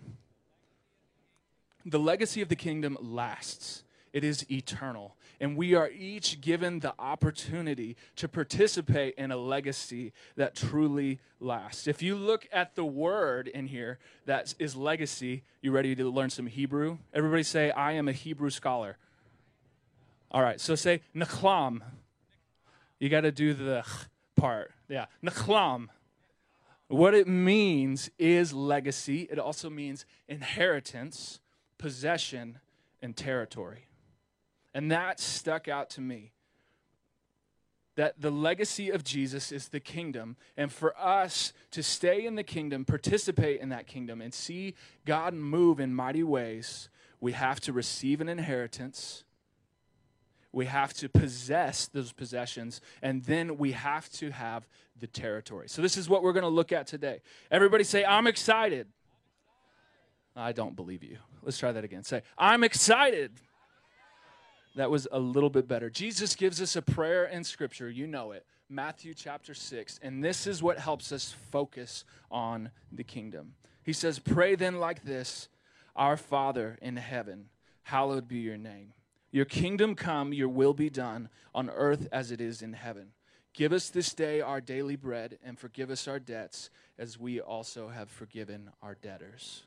The 1.85 1.99
legacy 1.99 2.41
of 2.41 2.49
the 2.49 2.57
kingdom 2.57 2.97
lasts, 3.01 3.85
it 4.15 4.25
is 4.25 4.51
eternal 4.51 5.15
and 5.41 5.57
we 5.57 5.75
are 5.75 5.91
each 5.91 6.41
given 6.43 6.81
the 6.81 6.95
opportunity 6.99 7.97
to 8.17 8.29
participate 8.29 9.15
in 9.15 9.31
a 9.31 9.37
legacy 9.37 10.13
that 10.37 10.55
truly 10.55 11.19
lasts. 11.41 11.87
If 11.87 12.03
you 12.03 12.15
look 12.15 12.47
at 12.53 12.75
the 12.75 12.85
word 12.85 13.49
in 13.49 13.67
here 13.67 13.99
that 14.27 14.55
is 14.59 14.77
legacy, 14.77 15.43
you 15.63 15.73
ready 15.73 15.95
to 15.97 16.11
learn 16.11 16.29
some 16.29 16.47
Hebrew? 16.47 16.99
Everybody 17.15 17.43
say, 17.43 17.71
I 17.71 17.93
am 17.93 18.07
a 18.07 18.13
Hebrew 18.13 18.51
scholar. 18.51 18.99
All 20.31 20.43
right, 20.43 20.61
so 20.61 20.75
say 20.75 21.01
nachlam. 21.17 21.81
You 22.99 23.09
got 23.09 23.23
to 23.23 23.33
do 23.33 23.55
the 23.55 23.85
part. 24.37 24.73
Yeah, 24.89 25.07
nachlam. 25.25 25.89
What 26.89 27.15
it 27.15 27.27
means 27.27 28.11
is 28.19 28.53
legacy. 28.53 29.29
It 29.31 29.39
also 29.39 29.71
means 29.71 30.05
inheritance, 30.29 31.41
possession, 31.79 32.59
and 33.01 33.17
territory. 33.17 33.87
And 34.75 34.91
that 34.91 35.21
stuck 35.21 35.69
out 35.69 35.91
to 35.91 36.01
me. 36.01 36.33
that 37.97 38.21
the 38.21 38.31
legacy 38.31 38.89
of 38.89 39.05
Jesus 39.05 39.53
is 39.53 39.69
the 39.69 39.81
kingdom. 39.81 40.37
And 40.57 40.73
for 40.73 40.99
us 40.99 41.53
to 41.73 41.83
stay 41.83 42.25
in 42.25 42.35
the 42.35 42.43
kingdom, 42.43 42.85
participate 42.87 43.61
in 43.61 43.69
that 43.71 43.87
kingdom, 43.87 44.23
and 44.23 44.33
see 44.33 44.75
God 45.05 45.35
move 45.35 45.81
in 45.81 45.95
mighty 45.95 46.23
ways, 46.23 46.89
we 47.21 47.33
have 47.33 47.61
to 47.61 47.75
receive 47.75 48.23
an 48.23 48.29
inheritance. 48.29 49.25
We 50.53 50.65
have 50.67 50.95
to 50.95 51.09
possess 51.11 51.89
those 51.89 52.13
possessions, 52.13 52.81
and 53.03 53.23
then 53.25 53.59
we 53.59 53.73
have 53.73 54.09
to 54.13 54.31
have 54.31 54.67
the 54.99 55.07
territory. 55.07 55.69
So, 55.69 55.83
this 55.83 55.97
is 55.97 56.09
what 56.09 56.23
we're 56.23 56.33
going 56.33 56.43
to 56.43 56.49
look 56.49 56.73
at 56.73 56.87
today. 56.87 57.21
Everybody 57.51 57.85
say, 57.85 58.05
I'm 58.05 58.27
excited. 58.27 58.87
I 60.35 60.53
don't 60.53 60.75
believe 60.75 61.05
you. 61.05 61.19
Let's 61.43 61.59
try 61.59 61.71
that 61.73 61.85
again. 61.85 62.03
Say, 62.03 62.23
I'm 62.39 62.65
excited. 62.65 63.33
That 64.77 64.91
was 64.91 65.09
a 65.11 65.19
little 65.19 65.51
bit 65.51 65.67
better. 65.67 65.91
Jesus 65.91 66.37
gives 66.37 66.61
us 66.61 66.77
a 66.77 66.83
prayer 66.83 67.25
in 67.25 67.43
Scripture. 67.45 67.91
You 67.91 68.07
know 68.07 68.33
it. 68.33 68.47
Matthew 68.69 69.15
chapter 69.15 69.53
6. 69.53 69.99
And 70.03 70.23
this 70.23 70.47
is 70.47 70.63
what 70.63 70.79
helps 70.79 71.11
us 71.11 71.35
focus 71.51 72.05
on 72.31 72.71
the 72.93 73.03
kingdom. 73.03 73.55
He 73.83 73.93
says, 73.93 74.19
Pray 74.19 74.55
then 74.55 74.79
like 74.79 75.03
this 75.03 75.49
Our 75.97 76.17
Father 76.17 76.79
in 76.81 76.97
heaven, 76.97 77.47
hallowed 77.83 78.29
be 78.29 78.39
your 78.39 78.57
name. 78.57 78.93
Your 79.33 79.45
kingdom 79.45 79.95
come, 79.95 80.33
your 80.33 80.49
will 80.49 80.75
be 80.75 80.91
done 80.91 81.29
on 81.55 81.71
earth 81.71 82.09
as 82.13 82.31
it 82.31 82.41
is 82.41 82.63
in 82.63 82.73
heaven. 82.73 83.09
Give 83.53 83.73
us 83.73 83.91
this 83.91 84.15
day 84.15 84.41
our 84.41 84.61
daily 84.61 84.97
bread 84.97 85.39
and 85.45 85.59
forgive 85.59 85.91
us 85.91 86.07
our 86.07 86.21
debts 86.21 86.71
as 86.99 87.19
we 87.19 87.41
also 87.41 87.89
have 87.89 88.09
forgiven 88.09 88.71
our 88.83 88.95
debtors 88.95 89.65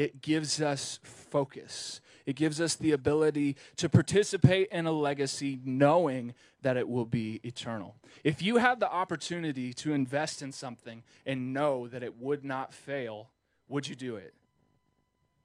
it 0.00 0.22
gives 0.22 0.62
us 0.62 0.98
focus. 1.02 2.00
It 2.24 2.34
gives 2.34 2.58
us 2.58 2.74
the 2.74 2.92
ability 2.92 3.56
to 3.76 3.90
participate 3.90 4.68
in 4.68 4.86
a 4.86 4.92
legacy 4.92 5.60
knowing 5.62 6.32
that 6.62 6.78
it 6.78 6.88
will 6.88 7.04
be 7.04 7.38
eternal. 7.44 7.96
If 8.24 8.40
you 8.40 8.56
have 8.56 8.80
the 8.80 8.90
opportunity 8.90 9.74
to 9.74 9.92
invest 9.92 10.40
in 10.40 10.52
something 10.52 11.02
and 11.26 11.52
know 11.52 11.86
that 11.86 12.02
it 12.02 12.18
would 12.18 12.46
not 12.46 12.72
fail, 12.72 13.28
would 13.68 13.88
you 13.88 13.94
do 13.94 14.16
it? 14.16 14.32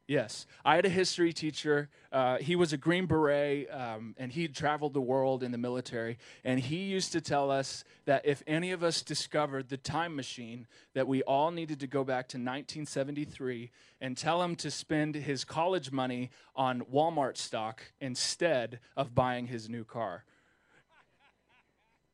Yes. 0.07 0.45
I 0.63 0.75
had 0.75 0.85
a 0.85 0.89
history 0.89 1.33
teacher. 1.33 1.89
Uh, 2.11 2.37
he 2.37 2.55
was 2.55 2.73
a 2.73 2.77
Green 2.77 3.07
Beret, 3.07 3.67
um, 3.71 4.13
and 4.17 4.31
he 4.31 4.47
traveled 4.47 4.93
the 4.93 5.01
world 5.01 5.41
in 5.41 5.51
the 5.51 5.57
military. 5.57 6.19
And 6.43 6.59
he 6.59 6.83
used 6.83 7.11
to 7.13 7.21
tell 7.21 7.49
us 7.49 7.83
that 8.05 8.23
if 8.23 8.43
any 8.45 8.71
of 8.71 8.83
us 8.83 9.01
discovered 9.01 9.69
the 9.69 9.77
time 9.77 10.15
machine, 10.15 10.67
that 10.93 11.07
we 11.07 11.23
all 11.23 11.49
needed 11.49 11.79
to 11.79 11.87
go 11.87 12.03
back 12.03 12.27
to 12.29 12.37
1973 12.37 13.71
and 13.99 14.15
tell 14.15 14.43
him 14.43 14.55
to 14.57 14.69
spend 14.69 15.15
his 15.15 15.43
college 15.43 15.91
money 15.91 16.29
on 16.55 16.81
Walmart 16.81 17.35
stock 17.35 17.81
instead 17.99 18.79
of 18.95 19.15
buying 19.15 19.47
his 19.47 19.67
new 19.67 19.83
car. 19.83 20.23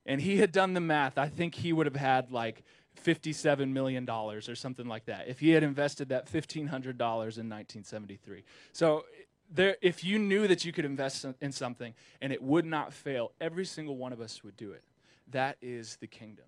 And 0.06 0.22
he 0.22 0.38
had 0.38 0.52
done 0.54 0.74
the 0.74 0.80
math. 0.80 1.18
I 1.18 1.28
think 1.28 1.56
he 1.56 1.74
would 1.74 1.86
have 1.86 1.96
had 1.96 2.32
like 2.32 2.64
$57 3.04 3.72
million 3.72 4.08
or 4.10 4.42
something 4.56 4.88
like 4.88 5.06
that 5.06 5.28
if 5.28 5.40
he 5.40 5.52
had 5.52 5.64
invested 5.64 6.10
that 6.10 6.32
$1,500 6.32 6.68
in 6.68 6.68
1973. 6.70 8.44
So, 8.74 9.06
there, 9.54 9.76
if 9.82 10.04
you 10.04 10.18
knew 10.18 10.48
that 10.48 10.64
you 10.64 10.72
could 10.72 10.86
invest 10.86 11.26
in 11.42 11.52
something 11.52 11.94
and 12.22 12.32
it 12.32 12.42
would 12.42 12.66
not 12.66 12.94
fail, 12.94 13.34
every 13.42 13.66
single 13.66 13.98
one 13.98 14.14
of 14.14 14.22
us 14.22 14.44
would 14.44 14.56
do 14.56 14.72
it. 14.72 14.84
That 15.30 15.58
is 15.62 15.98
the 16.00 16.08
kingdom. 16.08 16.46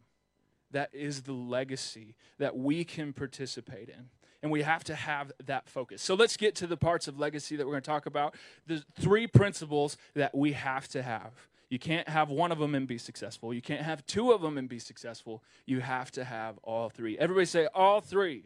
That 0.71 0.89
is 0.93 1.23
the 1.23 1.33
legacy 1.33 2.15
that 2.39 2.55
we 2.57 2.83
can 2.83 3.13
participate 3.13 3.89
in. 3.89 4.09
And 4.41 4.51
we 4.51 4.61
have 4.61 4.83
to 4.85 4.95
have 4.95 5.31
that 5.45 5.69
focus. 5.69 6.01
So 6.01 6.15
let's 6.15 6.35
get 6.35 6.55
to 6.55 6.67
the 6.67 6.75
parts 6.75 7.07
of 7.07 7.17
legacy 7.17 7.55
that 7.55 7.65
we're 7.65 7.73
going 7.73 7.83
to 7.83 7.89
talk 7.89 8.05
about. 8.05 8.35
The 8.67 8.83
three 8.99 9.27
principles 9.27 9.97
that 10.15 10.35
we 10.35 10.53
have 10.53 10.87
to 10.89 11.01
have. 11.01 11.47
You 11.73 11.79
can't 11.79 12.07
have 12.07 12.29
one 12.29 12.51
of 12.51 12.59
them 12.59 12.75
and 12.75 12.87
be 12.87 12.99
successful. 12.99 13.51
You 13.51 13.59
can't 13.59 13.81
have 13.81 14.05
two 14.05 14.31
of 14.31 14.43
them 14.43 14.59
and 14.59 14.69
be 14.69 14.77
successful. 14.77 15.43
You 15.65 15.79
have 15.79 16.11
to 16.11 16.23
have 16.23 16.59
all 16.61 16.87
three. 16.87 17.17
Everybody 17.17 17.47
say, 17.47 17.67
all 17.73 17.99
three. 17.99 18.45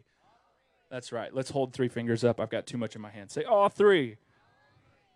That's 0.90 1.12
right. 1.12 1.34
Let's 1.34 1.50
hold 1.50 1.74
three 1.74 1.88
fingers 1.88 2.24
up. 2.24 2.40
I've 2.40 2.48
got 2.48 2.66
too 2.66 2.78
much 2.78 2.96
in 2.96 3.02
my 3.02 3.10
hand. 3.10 3.30
Say, 3.30 3.44
all 3.44 3.68
three. 3.68 4.16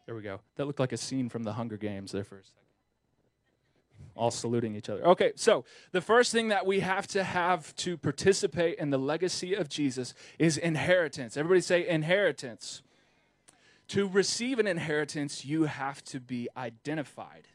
There 0.04 0.14
we 0.14 0.20
go. 0.20 0.40
That 0.56 0.66
looked 0.66 0.78
like 0.78 0.92
a 0.92 0.98
scene 0.98 1.30
from 1.30 1.44
the 1.44 1.54
Hunger 1.54 1.78
Games 1.78 2.12
there 2.12 2.22
for 2.22 2.36
a 2.36 2.44
second. 2.44 2.58
All 4.14 4.30
saluting 4.30 4.76
each 4.76 4.90
other. 4.90 5.06
Okay, 5.06 5.32
so 5.34 5.64
the 5.92 6.02
first 6.02 6.32
thing 6.32 6.48
that 6.48 6.66
we 6.66 6.80
have 6.80 7.06
to 7.06 7.24
have 7.24 7.74
to 7.76 7.96
participate 7.96 8.78
in 8.78 8.90
the 8.90 8.98
legacy 8.98 9.54
of 9.54 9.70
Jesus 9.70 10.12
is 10.38 10.58
inheritance. 10.58 11.38
Everybody 11.38 11.62
say 11.62 11.88
inheritance. 11.88 12.82
To 13.88 14.06
receive 14.06 14.58
an 14.58 14.66
inheritance, 14.66 15.46
you 15.46 15.64
have 15.64 16.04
to 16.04 16.20
be 16.20 16.50
identified 16.58 17.48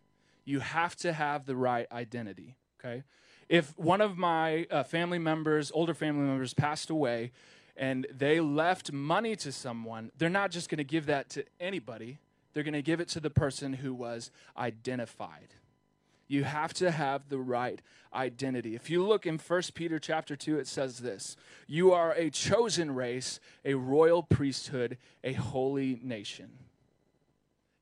you 0.47 0.61
have 0.61 0.95
to 0.95 1.11
have 1.11 1.45
the 1.45 1.57
right 1.57 1.91
identity, 1.91 2.55
okay? 2.79 3.03
If 3.49 3.77
one 3.77 3.99
of 3.99 4.17
my 4.17 4.65
uh, 4.71 4.83
family 4.83 5.19
members, 5.19 5.71
older 5.73 5.93
family 5.93 6.25
members, 6.25 6.53
passed 6.53 6.89
away 6.89 7.33
and 7.75 8.07
they 8.09 8.39
left 8.39 8.93
money 8.93 9.35
to 9.35 9.51
someone, 9.51 10.09
they're 10.17 10.29
not 10.29 10.51
just 10.51 10.69
going 10.69 10.77
to 10.77 10.85
give 10.85 11.05
that 11.07 11.29
to 11.31 11.43
anybody. 11.59 12.17
They're 12.53 12.63
going 12.63 12.73
to 12.73 12.81
give 12.81 13.01
it 13.01 13.09
to 13.09 13.19
the 13.19 13.29
person 13.29 13.73
who 13.73 13.93
was 13.93 14.31
identified. 14.57 15.53
You 16.29 16.45
have 16.45 16.73
to 16.75 16.91
have 16.91 17.27
the 17.27 17.39
right 17.39 17.81
identity. 18.13 18.73
If 18.73 18.89
you 18.89 19.05
look 19.05 19.25
in 19.25 19.37
1 19.37 19.61
Peter 19.73 19.99
chapter 19.99 20.37
2 20.37 20.59
it 20.59 20.67
says 20.67 20.99
this, 20.99 21.35
you 21.67 21.91
are 21.91 22.13
a 22.13 22.29
chosen 22.29 22.95
race, 22.95 23.41
a 23.65 23.73
royal 23.73 24.23
priesthood, 24.23 24.97
a 25.25 25.33
holy 25.33 25.99
nation. 26.01 26.51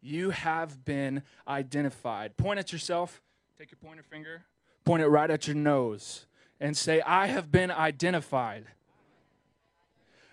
You 0.06 0.30
have 0.30 0.86
been 0.86 1.24
identified. 1.48 2.38
Point 2.38 2.60
at 2.60 2.72
yourself. 2.72 3.24
Take 3.58 3.72
your 3.72 3.80
pointer 3.84 4.04
finger, 4.04 4.44
point 4.84 5.02
it 5.02 5.08
right 5.08 5.32
at 5.32 5.48
your 5.48 5.56
nose, 5.56 6.28
and 6.60 6.78
say, 6.78 7.02
I 7.02 7.26
have 7.26 7.52
been 7.52 7.72
identified. 7.72 8.66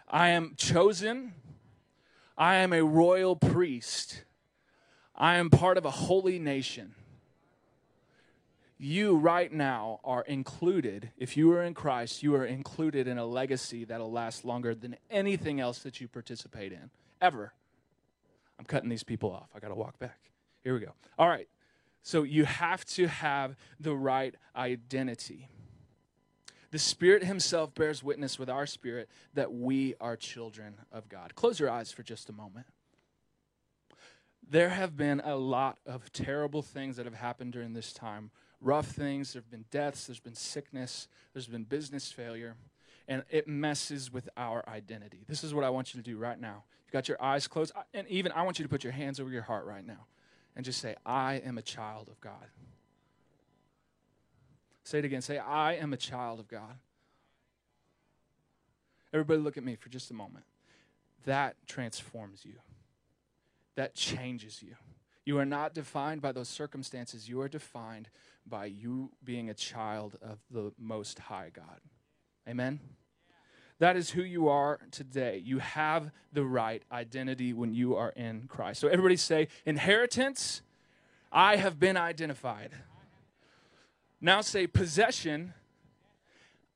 I 0.07 0.29
am 0.29 0.53
chosen. 0.59 1.33
I 2.37 2.57
am 2.57 2.75
a 2.75 2.83
royal 2.83 3.35
priest. 3.35 4.25
I 5.17 5.37
am 5.37 5.49
part 5.49 5.79
of 5.79 5.87
a 5.87 5.91
holy 5.91 6.39
nation. 6.39 6.95
You, 8.77 9.17
right 9.17 9.51
now, 9.51 10.01
are 10.05 10.23
included. 10.23 11.13
If 11.17 11.35
you 11.35 11.51
are 11.53 11.63
in 11.63 11.73
Christ, 11.73 12.23
you 12.23 12.35
are 12.35 12.45
included 12.45 13.09
in 13.09 13.17
a 13.17 13.25
legacy 13.25 13.85
that'll 13.85 14.13
last 14.13 14.45
longer 14.45 14.75
than 14.75 14.97
anything 15.11 15.61
else 15.61 15.79
that 15.79 15.99
you 15.99 16.09
participate 16.09 16.73
in, 16.73 16.91
ever. 17.23 17.55
I'm 18.63 18.67
cutting 18.67 18.89
these 18.89 19.03
people 19.03 19.33
off. 19.33 19.49
I 19.57 19.59
got 19.59 19.71
to 19.71 19.75
walk 19.75 19.99
back. 19.99 20.31
Here 20.63 20.73
we 20.73 20.79
go. 20.79 20.93
All 21.19 21.29
right. 21.29 21.49
So 22.05 22.23
you 22.23 22.45
have 22.45 22.85
to 22.85 23.09
have 23.09 23.57
the 23.81 23.97
right 23.97 24.37
identity. 24.55 25.49
The 26.71 26.79
Spirit 26.79 27.25
Himself 27.25 27.75
bears 27.75 28.05
witness 28.05 28.39
with 28.39 28.49
our 28.49 28.67
spirit 28.67 29.09
that 29.35 29.53
we 29.53 29.97
are 30.01 30.15
children 30.15 30.75
of 30.93 31.09
God. 31.09 31.35
Close 31.35 31.59
your 31.59 31.71
eyes 31.71 31.91
for 31.91 32.05
just 32.05 32.31
a 32.31 32.33
moment. 32.33 32.67
There 34.49 34.69
have 34.69 34.97
been 34.97 35.21
a 35.25 35.35
lot 35.35 35.79
of 35.85 36.13
terrible 36.13 36.63
things 36.63 36.95
that 36.99 37.05
have 37.05 37.17
happened 37.17 37.53
during 37.53 37.73
this 37.73 37.93
time. 37.93 38.31
Rough 38.61 38.87
things, 38.87 39.33
there 39.33 39.43
have 39.43 39.51
been 39.51 39.65
deaths, 39.73 40.07
there's 40.07 40.21
been 40.21 40.37
sickness, 40.37 41.09
there's 41.33 41.49
been 41.49 41.65
business 41.65 42.13
failure, 42.13 42.55
and 43.09 43.25
it 43.31 43.49
messes 43.49 44.13
with 44.13 44.29
our 44.37 44.67
identity. 44.69 45.25
This 45.29 45.45
is 45.45 45.55
what 45.55 45.65
I 45.65 45.71
want 45.71 45.95
you 45.95 46.01
to 46.01 46.05
do 46.09 46.17
right 46.17 46.41
now 46.41 46.65
You've 46.93 47.01
got 47.01 47.09
your 47.09 47.23
eyes 47.23 47.49
closed. 47.49 47.73
And 47.95 48.07
even 48.09 48.33
I 48.33 48.43
want 48.43 48.59
you 48.59 48.67
to 48.67 48.69
put 48.69 48.85
your 48.85 48.93
hands 48.93 49.19
over 49.19 49.31
your 49.31 49.41
heart 49.41 49.65
right 49.65 49.87
now 49.87 50.05
and 50.55 50.63
just 50.63 50.79
say, 50.79 50.95
I 51.07 51.37
am 51.37 51.57
a 51.57 51.63
child 51.63 52.09
of 52.09 52.21
God. 52.21 52.49
Say 54.85 54.99
it 54.99 55.07
again. 55.07 55.23
Say, 55.23 55.39
I 55.39 55.77
am 55.77 55.95
a 55.95 55.97
child 55.97 56.39
of 56.39 56.49
God. 56.49 56.77
Everybody, 59.15 59.41
look 59.41 59.57
at 59.57 59.65
me 59.65 59.75
for 59.75 59.89
just 59.89 60.11
a 60.11 60.15
moment. 60.15 60.45
That 61.25 61.57
transforms 61.67 62.45
you, 62.45 62.57
that 63.75 63.95
changes 63.95 64.63
you. 64.63 64.75
You 65.25 65.39
are 65.39 65.47
not 65.47 65.73
defined 65.73 66.21
by 66.21 66.33
those 66.33 66.49
circumstances, 66.51 67.27
you 67.27 67.41
are 67.41 67.49
defined 67.49 68.11
by 68.45 68.67
you 68.67 69.13
being 69.25 69.49
a 69.49 69.55
child 69.55 70.19
of 70.21 70.41
the 70.51 70.73
Most 70.79 71.21
High 71.21 71.51
God. 71.55 71.81
Amen? 72.49 72.81
That 73.79 73.97
is 73.97 74.11
who 74.11 74.23
you 74.23 74.49
are 74.49 74.79
today. 74.91 75.43
You 75.45 75.59
have 75.59 76.13
the 76.33 76.45
right 76.45 76.83
identity 76.93 77.53
when 77.53 77.75
you 77.75 77.97
are 77.97 78.11
in 78.11 78.47
Christ. 78.47 78.81
So, 78.81 78.89
everybody 78.89 79.17
say, 79.17 79.49
inheritance, 79.67 80.63
I 81.33 81.57
have 81.57 81.81
been 81.81 81.97
identified. 81.97 82.71
Now 84.21 84.41
say, 84.41 84.67
possession, 84.67 85.55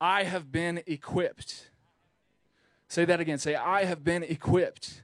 I 0.01 0.25
have 0.25 0.51
been 0.51 0.83
equipped. 0.87 1.71
Say 2.89 3.05
that 3.05 3.21
again. 3.21 3.39
Say, 3.39 3.55
I 3.55 3.85
have 3.85 4.03
been 4.03 4.23
equipped. 4.23 5.03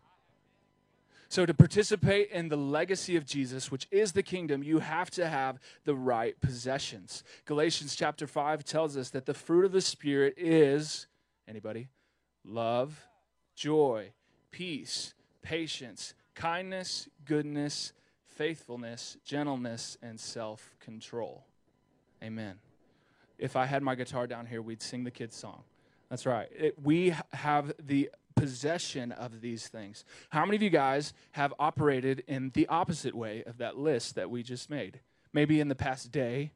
So, 1.33 1.47
to 1.47 1.55
participate 1.55 2.31
in 2.31 2.51
the 2.51 2.59
legacy 2.59 3.17
of 3.17 3.25
Jesus, 3.25 3.71
which 3.71 3.89
is 3.91 4.13
the 4.13 4.23
kingdom, 4.23 4.63
you 4.63 4.81
have 4.81 5.11
to 5.13 5.27
have 5.27 5.59
the 5.87 5.95
right 5.95 6.39
possessions. 6.43 7.25
Galatians 7.47 7.97
chapter 7.97 8.27
5 8.27 8.63
tells 8.67 8.99
us 8.99 9.09
that 9.09 9.25
the 9.25 9.33
fruit 9.33 9.65
of 9.65 9.73
the 9.73 9.81
Spirit 9.81 10.35
is 10.37 11.07
Anybody? 11.49 11.89
Love, 12.45 13.07
joy, 13.57 14.13
peace, 14.51 15.15
patience, 15.41 16.13
kindness, 16.35 17.09
goodness, 17.25 17.95
faithfulness, 18.27 19.17
gentleness, 19.25 19.97
and 20.03 20.21
self 20.21 20.75
control. 20.81 21.47
Amen. 22.23 22.57
If 23.39 23.57
I 23.57 23.65
had 23.65 23.83
my 23.83 23.95
guitar 23.95 24.27
down 24.27 24.45
here, 24.45 24.61
we'd 24.61 24.83
sing 24.83 25.05
the 25.05 25.11
kids' 25.11 25.37
song. 25.37 25.63
That's 26.11 26.27
right. 26.27 26.51
It, 26.55 26.75
we 26.85 27.15
have 27.33 27.73
the 27.83 28.11
possession 28.35 29.13
of 29.13 29.41
these 29.41 29.69
things. 29.69 30.05
How 30.31 30.45
many 30.45 30.57
of 30.57 30.63
you 30.63 30.71
guys 30.71 31.13
have 31.33 31.53
operated 31.59 32.25
in 32.27 32.51
the 32.55 32.67
opposite 32.69 33.15
way 33.15 33.45
of 33.45 33.59
that 33.59 33.79
list 33.79 34.15
that 34.15 34.31
we 34.31 34.43
just 34.43 34.71
made? 34.71 35.01
Maybe 35.33 35.61
in 35.61 35.69
the 35.69 35.75
past 35.75 36.13
day 36.13 36.53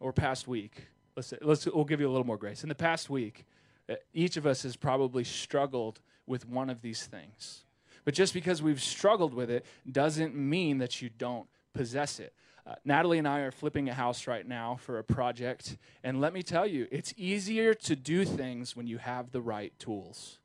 or 0.00 0.12
past 0.12 0.48
week. 0.48 0.88
Let's, 1.16 1.34
let's 1.42 1.66
we'll 1.66 1.84
give 1.84 2.00
you 2.00 2.08
a 2.08 2.12
little 2.12 2.26
more 2.26 2.36
grace. 2.36 2.62
In 2.62 2.68
the 2.68 2.74
past 2.74 3.10
week, 3.10 3.44
uh, 3.88 3.94
each 4.12 4.36
of 4.36 4.46
us 4.46 4.62
has 4.62 4.76
probably 4.76 5.24
struggled 5.24 6.00
with 6.26 6.48
one 6.48 6.70
of 6.70 6.82
these 6.82 7.06
things. 7.06 7.64
But 8.04 8.14
just 8.14 8.34
because 8.34 8.62
we've 8.62 8.80
struggled 8.80 9.34
with 9.34 9.50
it 9.50 9.66
doesn't 9.90 10.34
mean 10.34 10.78
that 10.78 11.02
you 11.02 11.10
don't 11.10 11.48
possess 11.74 12.20
it. 12.20 12.32
Uh, 12.66 12.74
Natalie 12.84 13.18
and 13.18 13.26
I 13.26 13.40
are 13.40 13.50
flipping 13.50 13.88
a 13.88 13.94
house 13.94 14.26
right 14.26 14.46
now 14.46 14.76
for 14.76 14.98
a 14.98 15.04
project. 15.04 15.78
And 16.04 16.20
let 16.20 16.34
me 16.34 16.42
tell 16.42 16.66
you, 16.66 16.86
it's 16.90 17.14
easier 17.16 17.72
to 17.74 17.96
do 17.96 18.24
things 18.24 18.76
when 18.76 18.86
you 18.86 18.98
have 18.98 19.30
the 19.30 19.40
right 19.40 19.72
tools. 19.78 20.38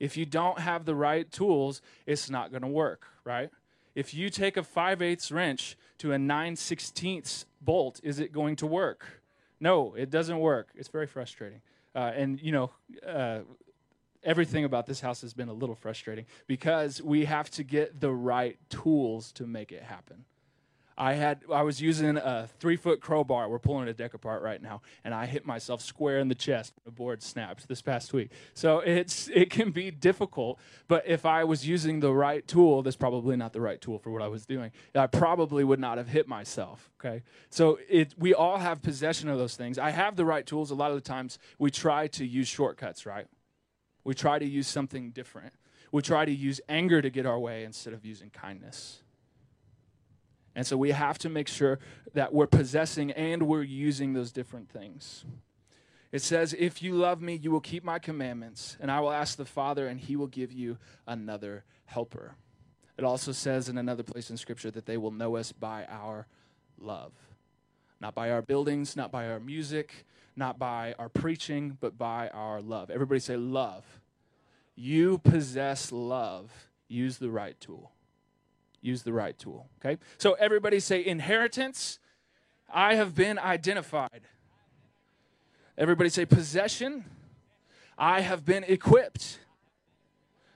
If 0.00 0.16
you 0.16 0.26
don't 0.26 0.58
have 0.58 0.84
the 0.84 0.94
right 0.94 1.30
tools, 1.30 1.80
it's 2.06 2.28
not 2.28 2.50
going 2.50 2.62
to 2.62 2.68
work, 2.68 3.06
right? 3.24 3.50
If 3.94 4.12
you 4.12 4.28
take 4.28 4.56
a 4.56 4.62
5 4.62 5.02
8 5.02 5.30
wrench 5.30 5.76
to 5.98 6.12
a 6.12 6.18
9 6.18 6.56
16 6.56 7.22
bolt, 7.60 8.00
is 8.02 8.18
it 8.18 8.32
going 8.32 8.56
to 8.56 8.66
work? 8.66 9.22
No, 9.60 9.94
it 9.94 10.10
doesn't 10.10 10.38
work. 10.40 10.68
It's 10.74 10.88
very 10.88 11.06
frustrating. 11.06 11.60
Uh, 11.94 12.12
and, 12.14 12.40
you 12.40 12.50
know, 12.50 12.70
uh, 13.06 13.40
everything 14.24 14.64
about 14.64 14.86
this 14.86 15.00
house 15.00 15.20
has 15.20 15.32
been 15.32 15.48
a 15.48 15.52
little 15.52 15.76
frustrating 15.76 16.26
because 16.46 17.00
we 17.00 17.24
have 17.26 17.50
to 17.50 17.62
get 17.62 18.00
the 18.00 18.10
right 18.10 18.58
tools 18.68 19.30
to 19.32 19.46
make 19.46 19.70
it 19.70 19.82
happen. 19.82 20.24
I 20.96 21.14
had 21.14 21.42
I 21.52 21.62
was 21.62 21.80
using 21.80 22.16
a 22.16 22.48
three 22.60 22.76
foot 22.76 23.00
crowbar. 23.00 23.48
We're 23.48 23.58
pulling 23.58 23.88
a 23.88 23.94
deck 23.94 24.14
apart 24.14 24.42
right 24.42 24.62
now, 24.62 24.82
and 25.02 25.12
I 25.12 25.26
hit 25.26 25.44
myself 25.44 25.80
square 25.80 26.18
in 26.18 26.28
the 26.28 26.34
chest. 26.34 26.74
The 26.84 26.92
board 26.92 27.22
snapped 27.22 27.66
this 27.66 27.82
past 27.82 28.12
week, 28.12 28.30
so 28.52 28.78
it's 28.78 29.28
it 29.28 29.50
can 29.50 29.72
be 29.72 29.90
difficult. 29.90 30.60
But 30.86 31.04
if 31.06 31.26
I 31.26 31.44
was 31.44 31.66
using 31.66 32.00
the 32.00 32.12
right 32.12 32.46
tool, 32.46 32.82
that's 32.82 32.96
probably 32.96 33.36
not 33.36 33.52
the 33.52 33.60
right 33.60 33.80
tool 33.80 33.98
for 33.98 34.10
what 34.10 34.22
I 34.22 34.28
was 34.28 34.46
doing. 34.46 34.70
I 34.94 35.06
probably 35.08 35.64
would 35.64 35.80
not 35.80 35.98
have 35.98 36.08
hit 36.08 36.28
myself. 36.28 36.90
Okay, 37.00 37.22
so 37.50 37.78
it 37.88 38.14
we 38.16 38.32
all 38.32 38.58
have 38.58 38.80
possession 38.80 39.28
of 39.28 39.38
those 39.38 39.56
things. 39.56 39.78
I 39.78 39.90
have 39.90 40.14
the 40.14 40.24
right 40.24 40.46
tools. 40.46 40.70
A 40.70 40.76
lot 40.76 40.92
of 40.92 40.96
the 40.96 41.08
times 41.08 41.38
we 41.58 41.70
try 41.70 42.06
to 42.08 42.24
use 42.24 42.46
shortcuts, 42.46 43.04
right? 43.04 43.26
We 44.04 44.14
try 44.14 44.38
to 44.38 44.46
use 44.46 44.68
something 44.68 45.10
different. 45.10 45.54
We 45.90 46.02
try 46.02 46.24
to 46.24 46.32
use 46.32 46.60
anger 46.68 47.00
to 47.02 47.10
get 47.10 47.26
our 47.26 47.38
way 47.38 47.64
instead 47.64 47.94
of 47.94 48.04
using 48.04 48.30
kindness. 48.30 49.02
And 50.54 50.66
so 50.66 50.76
we 50.76 50.92
have 50.92 51.18
to 51.18 51.28
make 51.28 51.48
sure 51.48 51.78
that 52.14 52.32
we're 52.32 52.46
possessing 52.46 53.10
and 53.12 53.44
we're 53.44 53.62
using 53.62 54.12
those 54.12 54.30
different 54.30 54.70
things. 54.70 55.24
It 56.12 56.22
says, 56.22 56.54
If 56.56 56.80
you 56.80 56.94
love 56.94 57.20
me, 57.20 57.34
you 57.34 57.50
will 57.50 57.60
keep 57.60 57.82
my 57.82 57.98
commandments, 57.98 58.76
and 58.80 58.90
I 58.90 59.00
will 59.00 59.10
ask 59.10 59.36
the 59.36 59.44
Father, 59.44 59.88
and 59.88 59.98
he 59.98 60.14
will 60.14 60.28
give 60.28 60.52
you 60.52 60.78
another 61.08 61.64
helper. 61.86 62.36
It 62.96 63.02
also 63.02 63.32
says 63.32 63.68
in 63.68 63.78
another 63.78 64.04
place 64.04 64.30
in 64.30 64.36
Scripture 64.36 64.70
that 64.70 64.86
they 64.86 64.96
will 64.96 65.10
know 65.10 65.34
us 65.34 65.50
by 65.50 65.84
our 65.86 66.28
love. 66.78 67.12
Not 68.00 68.14
by 68.14 68.30
our 68.30 68.42
buildings, 68.42 68.94
not 68.94 69.10
by 69.10 69.28
our 69.28 69.40
music, 69.40 70.06
not 70.36 70.56
by 70.56 70.94
our 71.00 71.08
preaching, 71.08 71.78
but 71.80 71.98
by 71.98 72.28
our 72.28 72.60
love. 72.62 72.90
Everybody 72.90 73.18
say, 73.18 73.36
Love. 73.36 73.84
You 74.76 75.18
possess 75.18 75.90
love. 75.92 76.68
Use 76.88 77.18
the 77.18 77.30
right 77.30 77.58
tool 77.60 77.93
use 78.84 79.02
the 79.02 79.12
right 79.12 79.36
tool. 79.38 79.68
Okay? 79.80 79.98
So 80.18 80.34
everybody 80.34 80.78
say 80.78 81.04
inheritance. 81.04 81.98
I 82.72 82.94
have 82.94 83.14
been 83.14 83.38
identified. 83.38 84.22
Everybody 85.78 86.10
say 86.10 86.26
possession. 86.26 87.04
I 87.96 88.20
have 88.20 88.44
been 88.44 88.64
equipped. 88.64 89.38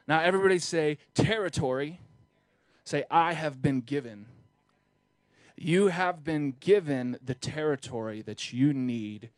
Now 0.06 0.20
everybody 0.20 0.58
say 0.58 0.98
territory. 1.14 2.00
Say 2.84 3.04
I 3.10 3.32
have 3.32 3.62
been 3.62 3.80
given. 3.80 4.26
You 5.56 5.88
have 5.88 6.22
been 6.22 6.54
given 6.60 7.18
the 7.24 7.34
territory 7.34 8.22
that 8.22 8.52
you 8.52 8.72
need 8.72 9.30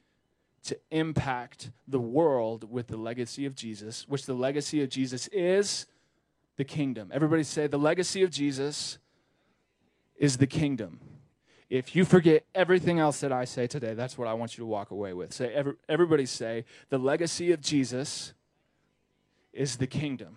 to 0.64 0.78
impact 0.90 1.70
the 1.88 2.00
world 2.00 2.70
with 2.70 2.88
the 2.88 2.96
legacy 2.96 3.46
of 3.46 3.54
Jesus, 3.54 4.06
which 4.06 4.26
the 4.26 4.34
legacy 4.34 4.82
of 4.82 4.90
Jesus 4.90 5.28
is 5.28 5.86
the 6.60 6.64
kingdom. 6.64 7.10
Everybody 7.10 7.42
say, 7.42 7.68
the 7.68 7.78
legacy 7.78 8.22
of 8.22 8.30
Jesus 8.30 8.98
is 10.16 10.36
the 10.36 10.46
kingdom. 10.46 11.00
If 11.70 11.96
you 11.96 12.04
forget 12.04 12.44
everything 12.54 12.98
else 12.98 13.20
that 13.20 13.32
I 13.32 13.46
say 13.46 13.66
today, 13.66 13.94
that's 13.94 14.18
what 14.18 14.28
I 14.28 14.34
want 14.34 14.58
you 14.58 14.62
to 14.64 14.66
walk 14.66 14.90
away 14.90 15.14
with. 15.14 15.32
Say, 15.32 15.54
every, 15.54 15.72
everybody 15.88 16.26
say, 16.26 16.66
the 16.90 16.98
legacy 16.98 17.50
of 17.52 17.62
Jesus 17.62 18.34
is 19.54 19.78
the 19.78 19.86
kingdom. 19.86 20.36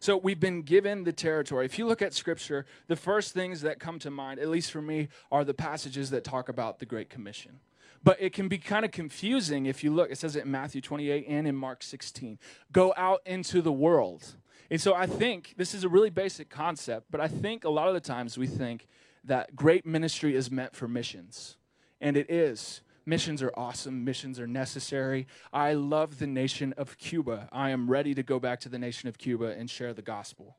So 0.00 0.18
we've 0.18 0.38
been 0.38 0.60
given 0.60 1.04
the 1.04 1.12
territory. 1.14 1.64
If 1.64 1.78
you 1.78 1.86
look 1.86 2.02
at 2.02 2.12
scripture, 2.12 2.66
the 2.88 2.96
first 2.96 3.32
things 3.32 3.62
that 3.62 3.80
come 3.80 3.98
to 4.00 4.10
mind, 4.10 4.38
at 4.38 4.48
least 4.48 4.70
for 4.70 4.82
me, 4.82 5.08
are 5.32 5.44
the 5.44 5.54
passages 5.54 6.10
that 6.10 6.24
talk 6.24 6.50
about 6.50 6.78
the 6.78 6.84
Great 6.84 7.08
Commission. 7.08 7.60
But 8.02 8.18
it 8.20 8.32
can 8.32 8.48
be 8.48 8.58
kind 8.58 8.84
of 8.84 8.90
confusing 8.90 9.66
if 9.66 9.82
you 9.82 9.92
look. 9.92 10.10
It 10.10 10.18
says 10.18 10.36
it 10.36 10.44
in 10.44 10.50
Matthew 10.50 10.80
28 10.80 11.26
and 11.28 11.46
in 11.46 11.56
Mark 11.56 11.82
16. 11.82 12.38
Go 12.72 12.94
out 12.96 13.20
into 13.26 13.60
the 13.60 13.72
world. 13.72 14.36
And 14.70 14.80
so 14.80 14.94
I 14.94 15.06
think 15.06 15.54
this 15.56 15.74
is 15.74 15.84
a 15.84 15.88
really 15.88 16.10
basic 16.10 16.50
concept, 16.50 17.06
but 17.10 17.20
I 17.20 17.28
think 17.28 17.64
a 17.64 17.70
lot 17.70 17.88
of 17.88 17.94
the 17.94 18.00
times 18.00 18.36
we 18.36 18.46
think 18.46 18.86
that 19.24 19.56
great 19.56 19.86
ministry 19.86 20.34
is 20.34 20.50
meant 20.50 20.76
for 20.76 20.86
missions. 20.86 21.56
And 22.00 22.16
it 22.16 22.30
is. 22.30 22.82
Missions 23.06 23.42
are 23.42 23.52
awesome. 23.56 24.04
Missions 24.04 24.38
are 24.38 24.46
necessary. 24.46 25.26
I 25.52 25.72
love 25.72 26.18
the 26.18 26.26
nation 26.26 26.74
of 26.76 26.98
Cuba. 26.98 27.48
I 27.50 27.70
am 27.70 27.90
ready 27.90 28.14
to 28.14 28.22
go 28.22 28.38
back 28.38 28.60
to 28.60 28.68
the 28.68 28.78
nation 28.78 29.08
of 29.08 29.16
Cuba 29.16 29.46
and 29.46 29.70
share 29.70 29.94
the 29.94 30.02
gospel. 30.02 30.56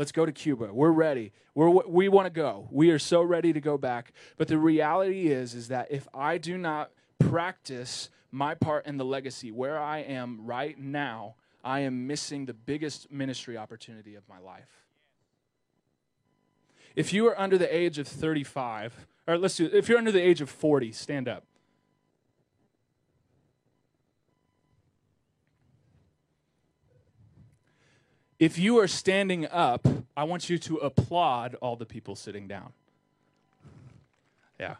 Let's 0.00 0.12
go 0.12 0.24
to 0.24 0.32
Cuba. 0.32 0.70
We're 0.72 0.92
ready. 0.92 1.30
We're, 1.54 1.68
we 1.68 2.08
want 2.08 2.24
to 2.24 2.30
go. 2.30 2.68
We 2.70 2.90
are 2.90 2.98
so 2.98 3.20
ready 3.22 3.52
to 3.52 3.60
go 3.60 3.76
back. 3.76 4.14
But 4.38 4.48
the 4.48 4.56
reality 4.56 5.26
is, 5.26 5.52
is 5.52 5.68
that 5.68 5.88
if 5.90 6.08
I 6.14 6.38
do 6.38 6.56
not 6.56 6.90
practice 7.18 8.08
my 8.32 8.54
part 8.54 8.86
in 8.86 8.96
the 8.96 9.04
legacy 9.04 9.50
where 9.50 9.78
I 9.78 9.98
am 9.98 10.46
right 10.46 10.78
now, 10.78 11.34
I 11.62 11.80
am 11.80 12.06
missing 12.06 12.46
the 12.46 12.54
biggest 12.54 13.12
ministry 13.12 13.58
opportunity 13.58 14.14
of 14.14 14.26
my 14.26 14.38
life. 14.38 14.86
If 16.96 17.12
you 17.12 17.26
are 17.26 17.38
under 17.38 17.58
the 17.58 17.76
age 17.76 17.98
of 17.98 18.08
35, 18.08 19.06
or 19.28 19.36
let's 19.36 19.56
do, 19.56 19.68
if 19.70 19.90
you're 19.90 19.98
under 19.98 20.12
the 20.12 20.26
age 20.26 20.40
of 20.40 20.48
40, 20.48 20.92
stand 20.92 21.28
up. 21.28 21.44
If 28.40 28.58
you 28.58 28.78
are 28.78 28.88
standing 28.88 29.46
up, 29.46 29.86
I 30.16 30.24
want 30.24 30.48
you 30.48 30.56
to 30.58 30.78
applaud 30.78 31.56
all 31.56 31.76
the 31.76 31.84
people 31.84 32.16
sitting 32.16 32.48
down. 32.48 32.72
Yeah. 34.58 34.76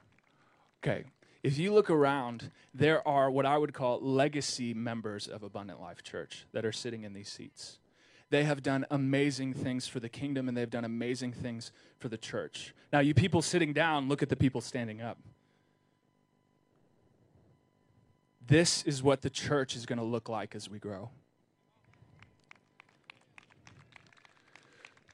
Okay. 0.82 1.04
If 1.42 1.58
you 1.58 1.72
look 1.72 1.90
around, 1.90 2.50
there 2.72 3.06
are 3.06 3.30
what 3.30 3.44
I 3.44 3.58
would 3.58 3.74
call 3.74 4.00
legacy 4.00 4.72
members 4.72 5.28
of 5.28 5.42
Abundant 5.42 5.78
Life 5.78 6.02
Church 6.02 6.46
that 6.52 6.64
are 6.64 6.72
sitting 6.72 7.04
in 7.04 7.12
these 7.12 7.28
seats. 7.28 7.78
They 8.30 8.44
have 8.44 8.62
done 8.62 8.86
amazing 8.90 9.52
things 9.52 9.86
for 9.86 10.00
the 10.00 10.08
kingdom 10.08 10.48
and 10.48 10.56
they've 10.56 10.70
done 10.70 10.86
amazing 10.86 11.32
things 11.32 11.70
for 11.98 12.08
the 12.08 12.16
church. 12.16 12.74
Now, 12.90 13.00
you 13.00 13.12
people 13.12 13.42
sitting 13.42 13.74
down, 13.74 14.08
look 14.08 14.22
at 14.22 14.30
the 14.30 14.36
people 14.36 14.62
standing 14.62 15.02
up. 15.02 15.18
This 18.46 18.82
is 18.84 19.02
what 19.02 19.20
the 19.20 19.30
church 19.30 19.76
is 19.76 19.84
going 19.84 19.98
to 19.98 20.04
look 20.04 20.30
like 20.30 20.54
as 20.54 20.70
we 20.70 20.78
grow. 20.78 21.10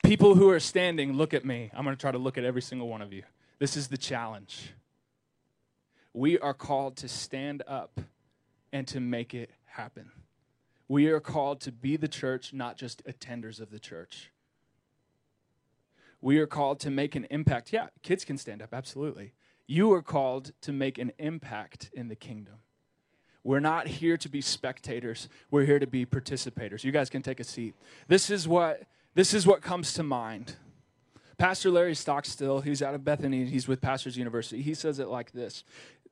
People 0.07 0.37
who 0.37 0.49
are 0.51 0.61
standing, 0.61 1.15
look 1.15 1.35
at 1.35 1.45
me. 1.45 1.69
I'm 1.75 1.83
going 1.83 1.97
to 1.97 2.01
try 2.01 2.13
to 2.13 2.19
look 2.19 2.39
at 2.39 2.45
every 2.45 2.63
single 2.63 2.87
one 2.87 3.03
of 3.03 3.13
you. 3.13 3.25
This 3.59 3.77
is 3.77 3.89
the 3.89 3.99
challenge. 3.99 4.73
We 6.13 6.39
are 6.39 6.55
called 6.55 6.97
to 6.99 7.09
stand 7.09 7.65
up 7.67 8.01
and 8.73 8.87
to 8.87 9.01
make 9.01 9.35
it 9.35 9.51
happen. 9.65 10.13
We 10.87 11.09
are 11.09 11.19
called 11.19 11.61
to 11.63 11.73
be 11.73 11.97
the 11.97 12.07
church, 12.07 12.53
not 12.53 12.77
just 12.77 13.05
attenders 13.05 13.61
of 13.61 13.73
the 13.73 13.81
church. 13.81 14.31
We 16.21 16.39
are 16.39 16.47
called 16.47 16.79
to 16.81 16.91
make 16.91 17.17
an 17.17 17.27
impact. 17.29 17.73
Yeah, 17.73 17.89
kids 18.05 18.25
can 18.25 18.39
stand 18.39 18.63
up, 18.63 18.73
absolutely. 18.73 19.33
You 19.67 19.93
are 19.93 20.03
called 20.03 20.53
to 20.61 20.73
make 20.73 20.99
an 20.99 21.11
impact 21.19 21.91
in 21.93 22.07
the 22.07 22.15
kingdom. 22.15 22.55
We're 23.43 23.59
not 23.59 23.89
here 23.89 24.17
to 24.17 24.29
be 24.29 24.41
spectators, 24.41 25.29
we're 25.51 25.65
here 25.65 25.81
to 25.81 25.87
be 25.87 26.07
participators. 26.07 26.85
You 26.85 26.93
guys 26.93 27.11
can 27.11 27.23
take 27.23 27.41
a 27.41 27.45
seat. 27.45 27.75
This 28.07 28.31
is 28.31 28.47
what 28.47 28.85
this 29.17 29.33
is 29.33 29.47
what 29.47 29.63
comes 29.63 29.95
to 29.95 30.03
mind. 30.03 30.57
Pastor 31.39 31.71
Larry 31.71 31.95
Stockstill, 31.95 32.61
he's 32.61 32.83
out 32.83 32.95
of 32.95 33.03
Bethany, 33.03 33.47
he's 33.47 33.67
with 33.67 33.81
Pastors 33.81 34.19
University. 34.19 34.61
He 34.61 34.75
says 34.75 34.99
it 34.99 35.09
like 35.09 35.33
this 35.33 35.65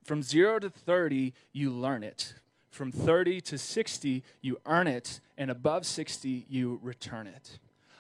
From 0.05 0.23
zero 0.23 0.59
to 0.59 0.71
30, 0.71 1.35
you 1.53 1.71
learn 1.71 2.03
it. 2.03 2.35
From 2.71 2.91
30 2.91 3.43
to 3.43 3.59
60, 3.59 4.25
you 4.41 4.59
earn 4.65 4.87
it. 4.87 5.21
And 5.37 5.51
above 5.51 5.85
60, 5.85 6.47
you 6.49 6.81
return 6.83 7.27
it. 7.27 7.59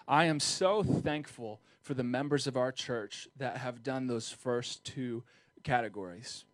I 0.08 0.24
am 0.24 0.40
so 0.40 0.82
thankful 0.82 1.60
for 1.82 1.92
the 1.92 2.02
members 2.02 2.46
of 2.46 2.56
our 2.56 2.72
church 2.72 3.28
that 3.36 3.58
have 3.58 3.82
done 3.82 4.06
those 4.06 4.30
first 4.30 4.84
two 4.84 5.22
categories. 5.64 6.46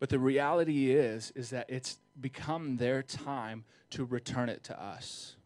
But 0.00 0.08
the 0.08 0.18
reality 0.18 0.92
is 0.92 1.30
is 1.36 1.50
that 1.50 1.66
it's 1.68 1.98
become 2.18 2.78
their 2.78 3.02
time 3.02 3.64
to 3.90 4.06
return 4.06 4.48
it 4.48 4.64
to 4.64 4.82
us. 4.82 5.36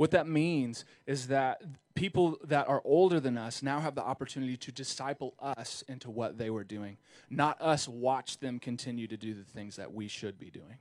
What 0.00 0.12
that 0.12 0.26
means 0.26 0.86
is 1.06 1.26
that 1.26 1.60
people 1.94 2.38
that 2.44 2.66
are 2.70 2.80
older 2.86 3.20
than 3.20 3.36
us 3.36 3.62
now 3.62 3.80
have 3.80 3.94
the 3.94 4.02
opportunity 4.02 4.56
to 4.56 4.72
disciple 4.72 5.34
us 5.38 5.84
into 5.88 6.10
what 6.10 6.38
they 6.38 6.48
were 6.48 6.64
doing, 6.64 6.96
not 7.28 7.60
us 7.60 7.86
watch 7.86 8.38
them 8.38 8.58
continue 8.58 9.06
to 9.08 9.18
do 9.18 9.34
the 9.34 9.44
things 9.44 9.76
that 9.76 9.92
we 9.92 10.08
should 10.08 10.38
be 10.38 10.48
doing. 10.48 10.78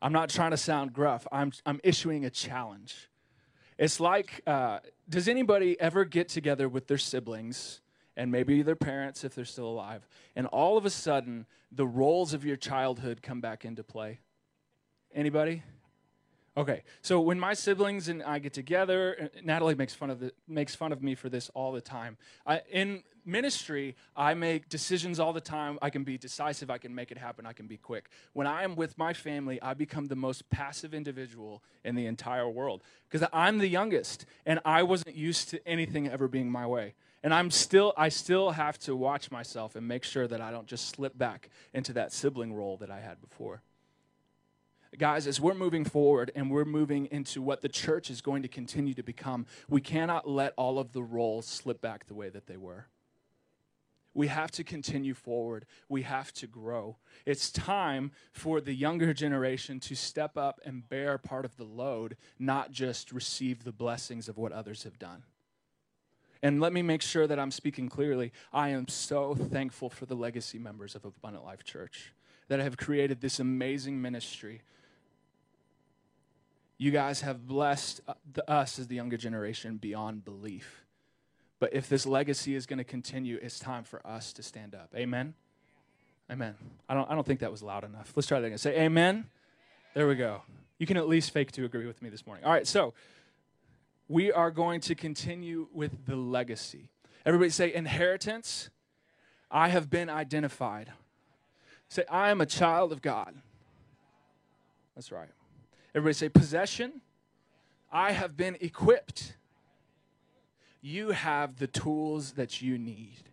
I'm 0.00 0.14
not 0.14 0.30
trying 0.30 0.52
to 0.52 0.56
sound 0.56 0.94
gruff, 0.94 1.26
I'm, 1.30 1.52
I'm 1.66 1.78
issuing 1.84 2.24
a 2.24 2.30
challenge. 2.30 3.10
It's 3.76 4.00
like, 4.00 4.40
uh, 4.46 4.78
does 5.06 5.28
anybody 5.28 5.78
ever 5.78 6.06
get 6.06 6.30
together 6.30 6.70
with 6.70 6.86
their 6.86 6.96
siblings 6.96 7.82
and 8.16 8.32
maybe 8.32 8.62
their 8.62 8.74
parents 8.74 9.22
if 9.22 9.34
they're 9.34 9.44
still 9.44 9.68
alive, 9.68 10.08
and 10.34 10.46
all 10.46 10.78
of 10.78 10.86
a 10.86 10.90
sudden 10.90 11.44
the 11.70 11.86
roles 11.86 12.32
of 12.32 12.42
your 12.42 12.56
childhood 12.56 13.20
come 13.20 13.42
back 13.42 13.66
into 13.66 13.84
play? 13.84 14.20
Anybody? 15.14 15.62
Okay, 16.58 16.84
so 17.02 17.20
when 17.20 17.38
my 17.38 17.52
siblings 17.52 18.08
and 18.08 18.22
I 18.22 18.38
get 18.38 18.54
together, 18.54 19.16
uh, 19.20 19.40
Natalie 19.44 19.74
makes 19.74 19.92
fun 19.92 20.08
of 20.08 20.20
the, 20.20 20.32
makes 20.48 20.74
fun 20.74 20.90
of 20.90 21.02
me 21.02 21.14
for 21.14 21.28
this 21.28 21.50
all 21.50 21.70
the 21.70 21.82
time. 21.82 22.16
I, 22.46 22.62
in 22.72 23.02
ministry, 23.26 23.94
I 24.16 24.32
make 24.32 24.70
decisions 24.70 25.20
all 25.20 25.34
the 25.34 25.40
time. 25.40 25.78
I 25.82 25.90
can 25.90 26.02
be 26.02 26.16
decisive. 26.16 26.70
I 26.70 26.78
can 26.78 26.94
make 26.94 27.10
it 27.10 27.18
happen. 27.18 27.44
I 27.44 27.52
can 27.52 27.66
be 27.66 27.76
quick. 27.76 28.08
When 28.32 28.46
I 28.46 28.62
am 28.62 28.74
with 28.74 28.96
my 28.96 29.12
family, 29.12 29.60
I 29.60 29.74
become 29.74 30.06
the 30.06 30.16
most 30.16 30.48
passive 30.48 30.94
individual 30.94 31.62
in 31.84 31.94
the 31.94 32.06
entire 32.06 32.48
world 32.48 32.82
because 33.10 33.28
I'm 33.34 33.58
the 33.58 33.68
youngest, 33.68 34.24
and 34.46 34.58
I 34.64 34.82
wasn't 34.82 35.14
used 35.14 35.50
to 35.50 35.68
anything 35.68 36.08
ever 36.08 36.26
being 36.26 36.50
my 36.50 36.66
way. 36.66 36.94
And 37.22 37.34
I'm 37.34 37.50
still, 37.50 37.92
I 37.98 38.08
still 38.08 38.52
have 38.52 38.78
to 38.80 38.96
watch 38.96 39.30
myself 39.30 39.76
and 39.76 39.86
make 39.86 40.04
sure 40.04 40.26
that 40.26 40.40
I 40.40 40.50
don't 40.52 40.66
just 40.66 40.88
slip 40.88 41.18
back 41.18 41.50
into 41.74 41.92
that 41.94 42.14
sibling 42.14 42.54
role 42.54 42.78
that 42.78 42.90
I 42.90 43.00
had 43.00 43.20
before 43.20 43.60
guys, 44.98 45.26
as 45.26 45.40
we're 45.40 45.54
moving 45.54 45.84
forward 45.84 46.30
and 46.34 46.50
we're 46.50 46.64
moving 46.64 47.06
into 47.06 47.42
what 47.42 47.60
the 47.60 47.68
church 47.68 48.10
is 48.10 48.20
going 48.20 48.42
to 48.42 48.48
continue 48.48 48.94
to 48.94 49.02
become, 49.02 49.46
we 49.68 49.80
cannot 49.80 50.28
let 50.28 50.52
all 50.56 50.78
of 50.78 50.92
the 50.92 51.02
roles 51.02 51.46
slip 51.46 51.80
back 51.80 52.06
the 52.06 52.14
way 52.14 52.28
that 52.28 52.46
they 52.46 52.56
were. 52.56 52.86
We 54.14 54.28
have 54.28 54.50
to 54.52 54.64
continue 54.64 55.12
forward. 55.12 55.66
We 55.90 56.02
have 56.02 56.32
to 56.34 56.46
grow. 56.46 56.96
It's 57.26 57.50
time 57.50 58.12
for 58.32 58.62
the 58.62 58.72
younger 58.72 59.12
generation 59.12 59.78
to 59.80 59.94
step 59.94 60.38
up 60.38 60.58
and 60.64 60.88
bear 60.88 61.18
part 61.18 61.44
of 61.44 61.56
the 61.56 61.64
load, 61.64 62.16
not 62.38 62.70
just 62.70 63.12
receive 63.12 63.64
the 63.64 63.72
blessings 63.72 64.26
of 64.26 64.38
what 64.38 64.52
others 64.52 64.84
have 64.84 64.98
done. 64.98 65.24
And 66.42 66.60
let 66.60 66.72
me 66.72 66.80
make 66.80 67.02
sure 67.02 67.26
that 67.26 67.38
I'm 67.38 67.50
speaking 67.50 67.90
clearly. 67.90 68.32
I 68.54 68.70
am 68.70 68.88
so 68.88 69.34
thankful 69.34 69.90
for 69.90 70.06
the 70.06 70.14
legacy 70.14 70.58
members 70.58 70.94
of 70.94 71.04
Abundant 71.04 71.44
Life 71.44 71.64
Church 71.64 72.14
that 72.48 72.60
have 72.60 72.76
created 72.76 73.20
this 73.20 73.38
amazing 73.38 74.00
ministry 74.00 74.62
you 76.78 76.90
guys 76.90 77.22
have 77.22 77.46
blessed 77.46 78.00
uh, 78.06 78.14
us 78.48 78.78
as 78.78 78.88
the 78.88 78.94
younger 78.94 79.16
generation 79.16 79.76
beyond 79.76 80.24
belief. 80.24 80.84
But 81.58 81.72
if 81.72 81.88
this 81.88 82.06
legacy 82.06 82.54
is 82.54 82.66
going 82.66 82.78
to 82.78 82.84
continue, 82.84 83.38
it's 83.40 83.58
time 83.58 83.84
for 83.84 84.06
us 84.06 84.32
to 84.34 84.42
stand 84.42 84.74
up. 84.74 84.92
Amen? 84.94 85.34
Amen. 86.30 86.54
I 86.88 86.94
don't, 86.94 87.10
I 87.10 87.14
don't 87.14 87.26
think 87.26 87.40
that 87.40 87.50
was 87.50 87.62
loud 87.62 87.84
enough. 87.84 88.12
Let's 88.14 88.26
try 88.26 88.40
that 88.40 88.46
again. 88.46 88.58
Say 88.58 88.78
amen. 88.78 89.26
There 89.94 90.06
we 90.06 90.16
go. 90.16 90.42
You 90.78 90.86
can 90.86 90.98
at 90.98 91.08
least 91.08 91.30
fake 91.30 91.52
to 91.52 91.64
agree 91.64 91.86
with 91.86 92.02
me 92.02 92.10
this 92.10 92.26
morning. 92.26 92.44
All 92.44 92.52
right, 92.52 92.66
so 92.66 92.92
we 94.08 94.30
are 94.30 94.50
going 94.50 94.80
to 94.82 94.94
continue 94.94 95.68
with 95.72 96.04
the 96.04 96.16
legacy. 96.16 96.90
Everybody 97.24 97.50
say 97.50 97.72
inheritance. 97.72 98.68
I 99.50 99.68
have 99.68 99.88
been 99.88 100.10
identified. 100.10 100.92
Say, 101.88 102.04
I 102.10 102.30
am 102.30 102.40
a 102.40 102.46
child 102.46 102.92
of 102.92 103.00
God. 103.00 103.34
That's 104.94 105.12
right. 105.12 105.28
Everybody 105.96 106.12
say, 106.12 106.28
possession. 106.28 107.00
I 107.90 108.12
have 108.12 108.36
been 108.36 108.58
equipped. 108.60 109.32
You 110.82 111.12
have 111.12 111.56
the 111.56 111.66
tools 111.66 112.32
that 112.32 112.60
you 112.60 112.76
need 112.76 113.30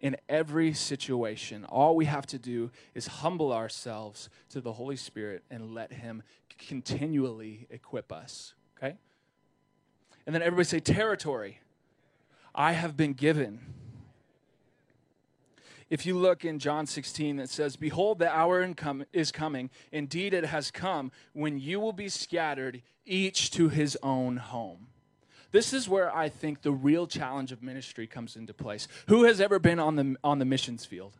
in 0.00 0.16
every 0.28 0.72
situation. 0.72 1.64
All 1.64 1.94
we 1.94 2.06
have 2.06 2.26
to 2.26 2.40
do 2.40 2.72
is 2.96 3.06
humble 3.06 3.52
ourselves 3.52 4.28
to 4.48 4.60
the 4.60 4.72
Holy 4.72 4.96
Spirit 4.96 5.44
and 5.48 5.74
let 5.74 5.92
Him 5.92 6.24
continually 6.58 7.68
equip 7.70 8.10
us. 8.10 8.54
Okay? 8.76 8.96
And 10.26 10.34
then 10.34 10.42
everybody 10.42 10.64
say, 10.64 10.80
territory. 10.80 11.60
I 12.52 12.72
have 12.72 12.96
been 12.96 13.12
given 13.12 13.60
if 15.88 16.04
you 16.04 16.18
look 16.18 16.44
in 16.44 16.58
John 16.58 16.86
16, 16.86 17.38
it 17.38 17.48
says, 17.48 17.76
Behold, 17.76 18.18
the 18.18 18.28
hour 18.28 18.68
is 19.12 19.30
coming. 19.30 19.70
Indeed, 19.92 20.34
it 20.34 20.46
has 20.46 20.70
come 20.70 21.12
when 21.32 21.58
you 21.58 21.78
will 21.78 21.92
be 21.92 22.08
scattered, 22.08 22.82
each 23.04 23.50
to 23.52 23.68
his 23.68 23.96
own 24.02 24.36
home. 24.38 24.88
This 25.52 25.72
is 25.72 25.88
where 25.88 26.14
I 26.14 26.28
think 26.28 26.62
the 26.62 26.72
real 26.72 27.06
challenge 27.06 27.52
of 27.52 27.62
ministry 27.62 28.06
comes 28.06 28.36
into 28.36 28.52
place. 28.52 28.88
Who 29.06 29.24
has 29.24 29.40
ever 29.40 29.58
been 29.58 29.78
on 29.78 29.94
the, 29.94 30.16
on 30.24 30.40
the 30.40 30.44
missions 30.44 30.84
field? 30.84 31.16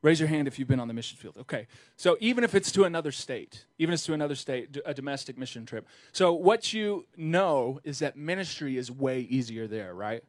Raise 0.00 0.20
your 0.20 0.28
hand 0.28 0.48
if 0.48 0.58
you've 0.58 0.68
been 0.68 0.80
on 0.80 0.88
the 0.88 0.94
missions 0.94 1.20
field. 1.20 1.36
Okay. 1.38 1.66
So 1.96 2.16
even 2.20 2.44
if 2.44 2.54
it's 2.54 2.72
to 2.72 2.84
another 2.84 3.12
state, 3.12 3.66
even 3.78 3.92
if 3.92 3.98
it's 3.98 4.06
to 4.06 4.14
another 4.14 4.36
state, 4.36 4.78
a 4.86 4.94
domestic 4.94 5.36
mission 5.36 5.66
trip. 5.66 5.86
So 6.12 6.32
what 6.32 6.72
you 6.72 7.06
know 7.16 7.80
is 7.84 7.98
that 7.98 8.16
ministry 8.16 8.78
is 8.78 8.90
way 8.90 9.20
easier 9.20 9.66
there, 9.66 9.92
right? 9.94 10.22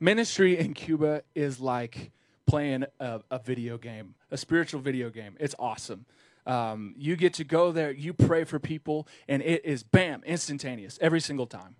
Ministry 0.00 0.58
in 0.58 0.72
Cuba 0.74 1.22
is 1.34 1.60
like 1.60 2.12
playing 2.46 2.84
a, 3.00 3.20
a 3.30 3.38
video 3.38 3.78
game, 3.78 4.14
a 4.30 4.36
spiritual 4.36 4.80
video 4.80 5.10
game. 5.10 5.36
It's 5.40 5.54
awesome. 5.58 6.06
Um, 6.46 6.94
you 6.98 7.16
get 7.16 7.34
to 7.34 7.44
go 7.44 7.70
there, 7.70 7.92
you 7.92 8.12
pray 8.12 8.44
for 8.44 8.58
people, 8.58 9.06
and 9.28 9.42
it 9.42 9.64
is 9.64 9.82
bam, 9.82 10.22
instantaneous 10.24 10.98
every 11.00 11.20
single 11.20 11.46
time. 11.46 11.76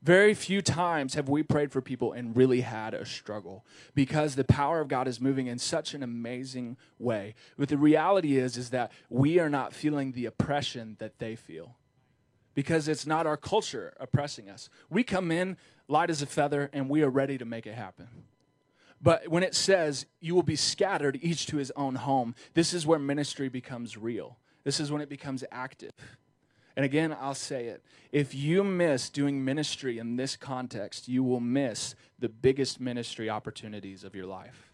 Very 0.00 0.32
few 0.32 0.62
times 0.62 1.14
have 1.14 1.28
we 1.28 1.42
prayed 1.42 1.72
for 1.72 1.80
people 1.80 2.12
and 2.12 2.36
really 2.36 2.60
had 2.60 2.94
a 2.94 3.04
struggle 3.04 3.66
because 3.96 4.36
the 4.36 4.44
power 4.44 4.80
of 4.80 4.86
God 4.86 5.08
is 5.08 5.20
moving 5.20 5.48
in 5.48 5.58
such 5.58 5.92
an 5.92 6.04
amazing 6.04 6.76
way. 7.00 7.34
But 7.58 7.68
the 7.68 7.76
reality 7.76 8.36
is 8.38 8.56
is 8.56 8.70
that 8.70 8.92
we 9.10 9.40
are 9.40 9.50
not 9.50 9.72
feeling 9.72 10.12
the 10.12 10.26
oppression 10.26 10.96
that 11.00 11.18
they 11.18 11.34
feel. 11.34 11.76
Because 12.54 12.86
it's 12.86 13.06
not 13.06 13.26
our 13.26 13.36
culture 13.36 13.92
oppressing 13.98 14.48
us. 14.48 14.68
We 14.88 15.02
come 15.02 15.32
in 15.32 15.56
light 15.88 16.10
as 16.10 16.22
a 16.22 16.26
feather 16.26 16.70
and 16.72 16.88
we 16.88 17.02
are 17.02 17.10
ready 17.10 17.36
to 17.38 17.44
make 17.44 17.66
it 17.66 17.74
happen. 17.74 18.06
But 19.00 19.28
when 19.28 19.42
it 19.42 19.54
says 19.54 20.06
you 20.20 20.34
will 20.34 20.42
be 20.42 20.56
scattered 20.56 21.18
each 21.22 21.46
to 21.46 21.56
his 21.56 21.70
own 21.76 21.94
home, 21.94 22.34
this 22.54 22.74
is 22.74 22.86
where 22.86 22.98
ministry 22.98 23.48
becomes 23.48 23.96
real. 23.96 24.38
This 24.64 24.80
is 24.80 24.90
when 24.90 25.00
it 25.00 25.08
becomes 25.08 25.44
active. 25.52 25.92
And 26.76 26.84
again, 26.84 27.16
I'll 27.20 27.34
say 27.34 27.66
it. 27.66 27.82
If 28.12 28.34
you 28.34 28.62
miss 28.62 29.10
doing 29.10 29.44
ministry 29.44 29.98
in 29.98 30.16
this 30.16 30.36
context, 30.36 31.08
you 31.08 31.24
will 31.24 31.40
miss 31.40 31.94
the 32.18 32.28
biggest 32.28 32.80
ministry 32.80 33.28
opportunities 33.28 34.04
of 34.04 34.14
your 34.14 34.26
life. 34.26 34.72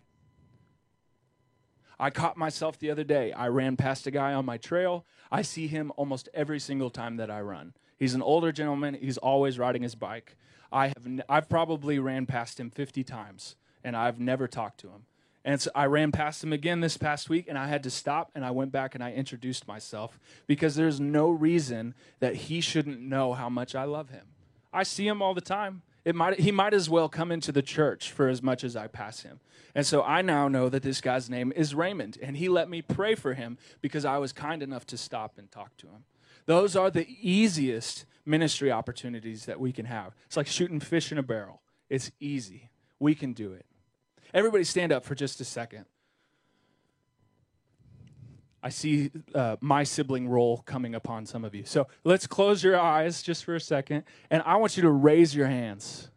I 1.98 2.10
caught 2.10 2.36
myself 2.36 2.78
the 2.78 2.90
other 2.90 3.04
day. 3.04 3.32
I 3.32 3.48
ran 3.48 3.76
past 3.76 4.06
a 4.06 4.10
guy 4.10 4.34
on 4.34 4.44
my 4.44 4.58
trail. 4.58 5.06
I 5.30 5.42
see 5.42 5.66
him 5.66 5.92
almost 5.96 6.28
every 6.34 6.58
single 6.60 6.90
time 6.90 7.16
that 7.16 7.30
I 7.30 7.40
run. 7.40 7.72
He's 7.98 8.14
an 8.14 8.22
older 8.22 8.52
gentleman. 8.52 8.94
He's 8.94 9.18
always 9.18 9.58
riding 9.58 9.82
his 9.82 9.94
bike. 9.94 10.36
I 10.72 10.88
have 10.88 11.20
I've 11.28 11.48
probably 11.48 11.98
ran 11.98 12.26
past 12.26 12.58
him 12.58 12.68
50 12.68 13.04
times 13.04 13.56
and 13.84 13.96
I've 13.96 14.18
never 14.18 14.48
talked 14.48 14.80
to 14.80 14.88
him. 14.88 15.04
And 15.44 15.60
so 15.60 15.70
I 15.74 15.84
ran 15.86 16.10
past 16.10 16.42
him 16.42 16.54
again 16.54 16.80
this 16.80 16.96
past 16.96 17.28
week, 17.28 17.46
and 17.48 17.58
I 17.58 17.68
had 17.68 17.82
to 17.82 17.90
stop 17.90 18.30
and 18.34 18.44
I 18.44 18.50
went 18.50 18.72
back 18.72 18.94
and 18.94 19.04
I 19.04 19.12
introduced 19.12 19.68
myself 19.68 20.18
because 20.46 20.74
there's 20.74 20.98
no 20.98 21.28
reason 21.28 21.94
that 22.20 22.34
he 22.34 22.62
shouldn't 22.62 23.00
know 23.00 23.34
how 23.34 23.50
much 23.50 23.74
I 23.74 23.84
love 23.84 24.08
him. 24.08 24.26
I 24.72 24.82
see 24.82 25.06
him 25.06 25.20
all 25.20 25.34
the 25.34 25.42
time. 25.42 25.82
It 26.04 26.14
might, 26.14 26.40
he 26.40 26.50
might 26.50 26.74
as 26.74 26.88
well 26.90 27.08
come 27.08 27.30
into 27.30 27.52
the 27.52 27.62
church 27.62 28.10
for 28.10 28.28
as 28.28 28.42
much 28.42 28.64
as 28.64 28.74
I 28.74 28.86
pass 28.86 29.20
him. 29.20 29.40
And 29.74 29.86
so 29.86 30.02
I 30.02 30.22
now 30.22 30.48
know 30.48 30.68
that 30.68 30.82
this 30.82 31.00
guy's 31.00 31.28
name 31.28 31.52
is 31.54 31.74
Raymond, 31.74 32.18
and 32.22 32.36
he 32.36 32.48
let 32.48 32.68
me 32.68 32.80
pray 32.80 33.14
for 33.14 33.34
him 33.34 33.58
because 33.80 34.04
I 34.04 34.18
was 34.18 34.32
kind 34.32 34.62
enough 34.62 34.86
to 34.88 34.96
stop 34.96 35.38
and 35.38 35.50
talk 35.50 35.76
to 35.78 35.88
him. 35.88 36.04
Those 36.46 36.76
are 36.76 36.90
the 36.90 37.06
easiest 37.20 38.04
ministry 38.24 38.70
opportunities 38.70 39.46
that 39.46 39.60
we 39.60 39.72
can 39.72 39.86
have. 39.86 40.14
It's 40.26 40.36
like 40.36 40.46
shooting 40.46 40.80
fish 40.80 41.10
in 41.12 41.18
a 41.18 41.22
barrel, 41.22 41.60
it's 41.90 42.10
easy. 42.18 42.70
We 42.98 43.14
can 43.14 43.32
do 43.32 43.52
it. 43.52 43.66
Everybody 44.34 44.64
stand 44.64 44.92
up 44.92 45.04
for 45.04 45.14
just 45.14 45.40
a 45.40 45.44
second. 45.44 45.86
I 48.64 48.70
see 48.70 49.10
uh, 49.34 49.56
my 49.60 49.84
sibling 49.84 50.28
role 50.28 50.58
coming 50.66 50.94
upon 50.94 51.26
some 51.26 51.44
of 51.44 51.54
you. 51.54 51.64
So 51.64 51.86
let's 52.02 52.26
close 52.26 52.64
your 52.64 52.80
eyes 52.80 53.22
just 53.22 53.44
for 53.44 53.54
a 53.54 53.60
second, 53.60 54.04
and 54.30 54.42
I 54.44 54.56
want 54.56 54.76
you 54.76 54.82
to 54.82 54.90
raise 54.90 55.36
your 55.36 55.46
hands. 55.46 56.08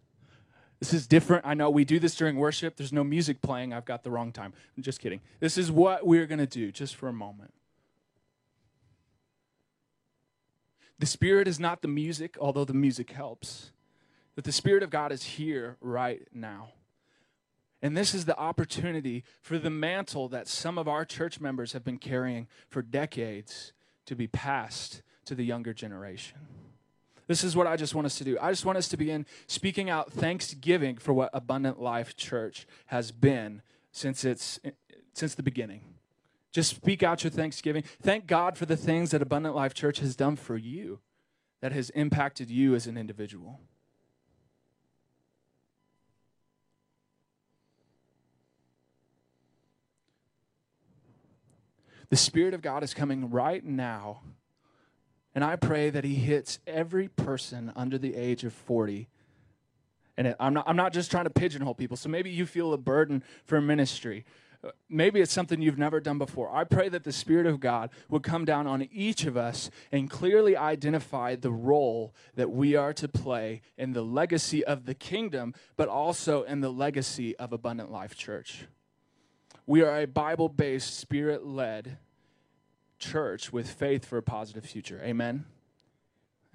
This 0.80 0.93
is 0.93 1.08
different. 1.08 1.45
I 1.45 1.56
know 1.56 1.69
we 1.69 1.86
do 1.86 1.99
this 1.99 2.15
during 2.15 2.38
worship. 2.38 2.77
There's 2.77 2.93
no 2.93 3.03
music 3.03 3.41
playing. 3.41 3.73
I've 3.73 3.86
got 3.86 4.03
the 4.03 4.12
wrong 4.12 4.32
time. 4.32 4.53
I'm 4.75 4.84
just 4.84 4.99
kidding. 4.99 5.21
This 5.39 5.58
is 5.58 5.71
what 5.71 6.06
we're 6.06 6.25
going 6.25 6.39
to 6.39 6.47
do 6.47 6.71
just 6.71 6.95
for 6.95 7.10
a 7.10 7.13
moment. 7.13 7.53
The 10.99 11.06
Spirit 11.06 11.47
is 11.47 11.60
not 11.60 11.82
the 11.82 11.88
music, 11.88 12.38
although 12.39 12.65
the 12.65 12.73
music 12.73 13.12
helps. 13.12 13.71
That 14.36 14.45
the 14.45 14.51
Spirit 14.51 14.84
of 14.84 14.89
God 14.89 15.12
is 15.12 15.23
here 15.23 15.77
right 15.82 16.27
now. 16.34 16.69
And 17.81 17.95
this 17.95 18.13
is 18.13 18.25
the 18.25 18.37
opportunity 18.37 19.23
for 19.41 19.59
the 19.59 19.69
mantle 19.69 20.27
that 20.29 20.47
some 20.47 20.77
of 20.77 20.87
our 20.87 21.05
church 21.05 21.39
members 21.39 21.73
have 21.73 21.83
been 21.83 21.99
carrying 21.99 22.47
for 22.69 22.81
decades 22.81 23.73
to 24.05 24.15
be 24.15 24.27
passed 24.27 25.03
to 25.25 25.35
the 25.35 25.43
younger 25.43 25.73
generation. 25.73 26.39
This 27.27 27.43
is 27.43 27.55
what 27.55 27.67
I 27.67 27.75
just 27.75 27.93
want 27.93 28.05
us 28.05 28.17
to 28.17 28.23
do. 28.23 28.37
I 28.41 28.51
just 28.51 28.65
want 28.65 28.77
us 28.77 28.87
to 28.89 28.97
begin 28.97 29.25
speaking 29.47 29.89
out 29.89 30.11
thanksgiving 30.11 30.97
for 30.97 31.13
what 31.13 31.29
Abundant 31.33 31.79
Life 31.79 32.15
Church 32.15 32.65
has 32.87 33.11
been 33.11 33.61
since 33.91 34.23
its 34.23 34.59
since 35.13 35.35
the 35.35 35.43
beginning. 35.43 35.81
Just 36.51 36.75
speak 36.75 37.03
out 37.03 37.23
your 37.23 37.31
thanksgiving. 37.31 37.83
Thank 38.01 38.27
God 38.27 38.57
for 38.57 38.65
the 38.65 38.77
things 38.77 39.11
that 39.11 39.21
Abundant 39.21 39.55
Life 39.55 39.73
Church 39.73 39.99
has 39.99 40.15
done 40.15 40.37
for 40.37 40.57
you 40.57 40.99
that 41.59 41.73
has 41.73 41.89
impacted 41.91 42.49
you 42.49 42.75
as 42.75 42.87
an 42.87 42.97
individual. 42.97 43.59
The 52.09 52.15
Spirit 52.15 52.53
of 52.53 52.61
God 52.61 52.83
is 52.83 52.93
coming 52.93 53.29
right 53.29 53.63
now 53.63 54.21
and 55.37 55.43
I 55.43 55.55
pray 55.55 55.91
that 55.91 56.03
he 56.03 56.15
hits 56.15 56.57
every 56.65 57.09
person 57.09 57.71
under 57.75 57.99
the 57.99 58.15
age 58.15 58.43
of 58.43 58.53
40. 58.53 59.07
And 60.17 60.35
I'm 60.39 60.55
not, 60.55 60.67
I'm 60.67 60.75
not 60.75 60.93
just 60.93 61.11
trying 61.11 61.25
to 61.25 61.29
pigeonhole 61.29 61.75
people. 61.75 61.95
So 61.95 62.09
maybe 62.09 62.31
you 62.31 62.47
feel 62.47 62.73
a 62.73 62.77
burden 62.79 63.23
for 63.45 63.61
ministry. 63.61 64.25
Uh, 64.63 64.69
maybe 64.89 65.21
it's 65.21 65.31
something 65.31 65.61
you've 65.61 65.77
never 65.77 65.99
done 65.99 66.17
before. 66.17 66.51
I 66.51 66.63
pray 66.63 66.89
that 66.89 67.03
the 67.03 67.11
Spirit 67.11 67.45
of 67.45 67.59
God 67.59 67.91
would 68.09 68.23
come 68.23 68.45
down 68.45 68.65
on 68.65 68.89
each 68.91 69.25
of 69.25 69.37
us 69.37 69.69
and 69.91 70.09
clearly 70.09 70.57
identify 70.57 71.35
the 71.35 71.51
role 71.51 72.15
that 72.33 72.49
we 72.49 72.75
are 72.75 72.93
to 72.93 73.07
play 73.07 73.61
in 73.77 73.93
the 73.93 74.01
legacy 74.01 74.65
of 74.65 74.87
the 74.87 74.95
kingdom, 74.95 75.53
but 75.75 75.87
also 75.87 76.41
in 76.41 76.61
the 76.61 76.73
legacy 76.73 77.37
of 77.37 77.53
Abundant 77.53 77.91
Life 77.91 78.15
Church. 78.15 78.65
We 79.67 79.84
are 79.84 79.99
a 79.99 80.08
Bible 80.08 80.47
based, 80.47 80.97
spirit 80.97 81.45
led 81.45 81.97
church 82.99 83.51
with 83.53 83.69
faith 83.69 84.06
for 84.06 84.17
a 84.17 84.23
positive 84.23 84.65
future. 84.65 84.99
Amen? 85.03 85.45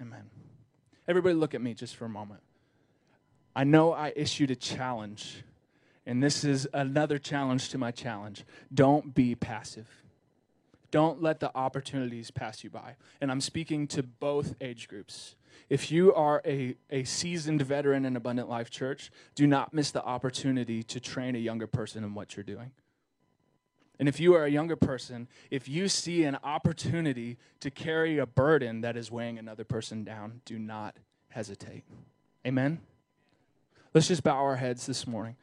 Amen. 0.01 0.29
Everybody, 1.07 1.35
look 1.35 1.53
at 1.53 1.61
me 1.61 1.75
just 1.75 1.95
for 1.95 2.05
a 2.05 2.09
moment. 2.09 2.41
I 3.55 3.63
know 3.63 3.93
I 3.93 4.11
issued 4.15 4.49
a 4.49 4.55
challenge, 4.55 5.43
and 6.07 6.23
this 6.23 6.43
is 6.43 6.67
another 6.73 7.19
challenge 7.19 7.69
to 7.69 7.77
my 7.77 7.91
challenge. 7.91 8.45
Don't 8.73 9.13
be 9.13 9.35
passive. 9.35 9.87
Don't 10.89 11.21
let 11.21 11.39
the 11.39 11.55
opportunities 11.55 12.31
pass 12.31 12.63
you 12.63 12.69
by. 12.69 12.95
And 13.21 13.31
I'm 13.31 13.41
speaking 13.41 13.87
to 13.89 14.03
both 14.03 14.55
age 14.59 14.87
groups. 14.87 15.35
If 15.69 15.91
you 15.91 16.13
are 16.13 16.41
a, 16.45 16.75
a 16.89 17.03
seasoned 17.03 17.61
veteran 17.61 18.05
in 18.05 18.15
Abundant 18.15 18.49
Life 18.49 18.69
Church, 18.69 19.11
do 19.35 19.45
not 19.45 19.73
miss 19.73 19.91
the 19.91 20.03
opportunity 20.03 20.83
to 20.83 20.99
train 20.99 21.35
a 21.35 21.39
younger 21.39 21.67
person 21.67 22.03
in 22.03 22.15
what 22.15 22.35
you're 22.35 22.43
doing. 22.43 22.71
And 24.03 24.09
if 24.09 24.19
you 24.19 24.33
are 24.33 24.43
a 24.43 24.49
younger 24.49 24.75
person, 24.75 25.29
if 25.49 25.69
you 25.69 25.87
see 25.87 26.25
an 26.25 26.37
opportunity 26.43 27.37
to 27.61 27.71
carry 27.71 28.17
a 28.17 28.25
burden 28.25 28.81
that 28.81 28.97
is 28.97 29.09
weighing 29.09 29.39
another 29.39 29.63
person 29.63 30.03
down, 30.03 30.41
do 30.43 30.59
not 30.59 30.97
hesitate. 31.29 31.85
Amen? 32.45 32.81
Let's 33.93 34.09
just 34.09 34.21
bow 34.21 34.35
our 34.35 34.57
heads 34.57 34.87
this 34.87 35.07
morning. 35.07 35.37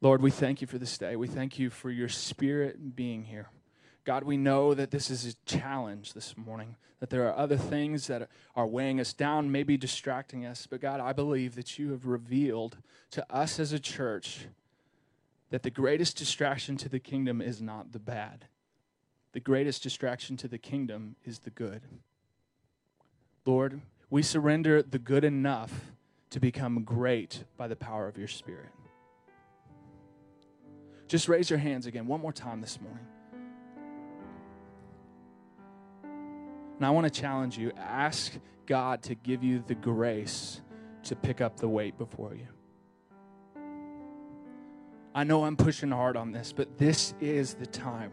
Lord, 0.00 0.22
we 0.22 0.32
thank 0.32 0.60
you 0.60 0.66
for 0.66 0.78
this 0.78 0.98
day. 0.98 1.14
We 1.14 1.28
thank 1.28 1.56
you 1.56 1.70
for 1.70 1.92
your 1.92 2.08
spirit 2.08 2.96
being 2.96 3.22
here. 3.22 3.46
God, 4.04 4.24
we 4.24 4.36
know 4.36 4.74
that 4.74 4.90
this 4.90 5.08
is 5.08 5.24
a 5.24 5.34
challenge 5.46 6.14
this 6.14 6.36
morning, 6.36 6.74
that 6.98 7.10
there 7.10 7.28
are 7.28 7.38
other 7.38 7.56
things 7.56 8.08
that 8.08 8.28
are 8.56 8.66
weighing 8.66 8.98
us 8.98 9.12
down, 9.12 9.52
maybe 9.52 9.76
distracting 9.76 10.44
us. 10.44 10.66
But 10.68 10.80
God, 10.80 10.98
I 10.98 11.12
believe 11.12 11.54
that 11.54 11.78
you 11.78 11.92
have 11.92 12.06
revealed 12.06 12.78
to 13.12 13.24
us 13.32 13.60
as 13.60 13.72
a 13.72 13.78
church 13.78 14.48
that 15.50 15.62
the 15.62 15.70
greatest 15.70 16.16
distraction 16.16 16.76
to 16.78 16.88
the 16.88 17.00
kingdom 17.00 17.40
is 17.40 17.60
not 17.60 17.92
the 17.92 17.98
bad. 17.98 18.46
The 19.32 19.40
greatest 19.40 19.82
distraction 19.82 20.36
to 20.38 20.48
the 20.48 20.58
kingdom 20.58 21.16
is 21.24 21.40
the 21.40 21.50
good. 21.50 21.82
Lord, 23.44 23.80
we 24.08 24.22
surrender 24.22 24.82
the 24.82 24.98
good 24.98 25.24
enough 25.24 25.92
to 26.30 26.40
become 26.40 26.82
great 26.84 27.44
by 27.56 27.68
the 27.68 27.76
power 27.76 28.06
of 28.06 28.16
your 28.16 28.28
Spirit. 28.28 28.70
Just 31.08 31.28
raise 31.28 31.50
your 31.50 31.58
hands 31.58 31.86
again 31.86 32.06
one 32.06 32.20
more 32.20 32.32
time 32.32 32.60
this 32.60 32.80
morning. 32.80 33.06
And 36.76 36.86
I 36.86 36.90
want 36.90 37.12
to 37.12 37.20
challenge 37.20 37.58
you 37.58 37.72
ask 37.76 38.32
God 38.66 39.02
to 39.02 39.14
give 39.16 39.42
you 39.42 39.62
the 39.66 39.74
grace 39.74 40.60
to 41.04 41.16
pick 41.16 41.40
up 41.40 41.58
the 41.58 41.68
weight 41.68 41.98
before 41.98 42.34
you. 42.34 42.46
I 45.14 45.24
know 45.24 45.44
I'm 45.44 45.56
pushing 45.56 45.90
hard 45.90 46.16
on 46.16 46.32
this, 46.32 46.52
but 46.52 46.78
this 46.78 47.14
is 47.20 47.54
the 47.54 47.66
time. 47.66 48.12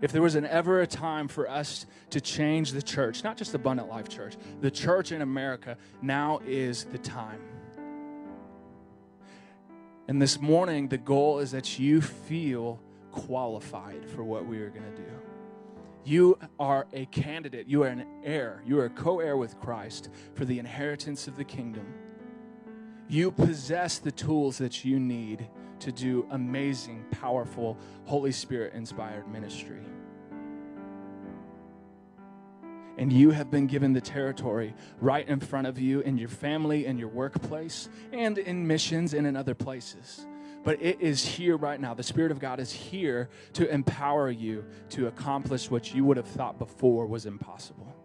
If 0.00 0.12
there 0.12 0.22
was 0.22 0.34
an 0.34 0.46
ever 0.46 0.82
a 0.82 0.86
time 0.86 1.26
for 1.26 1.48
us 1.50 1.86
to 2.10 2.20
change 2.20 2.72
the 2.72 2.82
church, 2.82 3.24
not 3.24 3.36
just 3.36 3.54
Abundant 3.54 3.88
Life 3.88 4.08
Church, 4.08 4.36
the 4.60 4.70
church 4.70 5.10
in 5.10 5.22
America, 5.22 5.76
now 6.02 6.40
is 6.46 6.84
the 6.84 6.98
time. 6.98 7.40
And 10.06 10.22
this 10.22 10.40
morning, 10.40 10.88
the 10.88 10.98
goal 10.98 11.40
is 11.40 11.50
that 11.50 11.78
you 11.78 12.00
feel 12.00 12.78
qualified 13.10 14.08
for 14.08 14.22
what 14.22 14.46
we 14.46 14.58
are 14.58 14.70
going 14.70 14.84
to 14.84 14.96
do. 14.96 15.08
You 16.04 16.38
are 16.60 16.86
a 16.92 17.06
candidate, 17.06 17.66
you 17.66 17.82
are 17.82 17.88
an 17.88 18.06
heir, 18.22 18.62
you 18.64 18.78
are 18.78 18.84
a 18.84 18.90
co 18.90 19.18
heir 19.18 19.36
with 19.36 19.58
Christ 19.58 20.10
for 20.34 20.44
the 20.44 20.60
inheritance 20.60 21.26
of 21.26 21.36
the 21.36 21.42
kingdom. 21.42 21.86
You 23.08 23.32
possess 23.32 23.98
the 23.98 24.12
tools 24.12 24.58
that 24.58 24.84
you 24.84 25.00
need 25.00 25.48
to 25.80 25.92
do 25.92 26.26
amazing, 26.30 27.04
powerful, 27.10 27.78
Holy 28.04 28.32
Spirit 28.32 28.74
inspired 28.74 29.28
ministry. 29.28 29.80
And 32.98 33.12
you 33.12 33.30
have 33.30 33.50
been 33.50 33.66
given 33.66 33.92
the 33.92 34.00
territory 34.00 34.74
right 35.00 35.28
in 35.28 35.40
front 35.40 35.66
of 35.66 35.78
you 35.78 36.00
in 36.00 36.16
your 36.16 36.28
family, 36.28 36.86
in 36.86 36.96
your 36.98 37.08
workplace, 37.08 37.88
and 38.12 38.38
in 38.38 38.66
missions 38.66 39.12
and 39.12 39.26
in 39.26 39.36
other 39.36 39.54
places. 39.54 40.26
But 40.64 40.82
it 40.82 41.00
is 41.00 41.24
here 41.24 41.56
right 41.56 41.80
now. 41.80 41.94
The 41.94 42.02
Spirit 42.02 42.32
of 42.32 42.40
God 42.40 42.58
is 42.58 42.72
here 42.72 43.28
to 43.52 43.70
empower 43.70 44.30
you 44.30 44.64
to 44.90 45.06
accomplish 45.06 45.70
what 45.70 45.94
you 45.94 46.04
would 46.04 46.16
have 46.16 46.26
thought 46.26 46.58
before 46.58 47.06
was 47.06 47.24
impossible. 47.24 47.95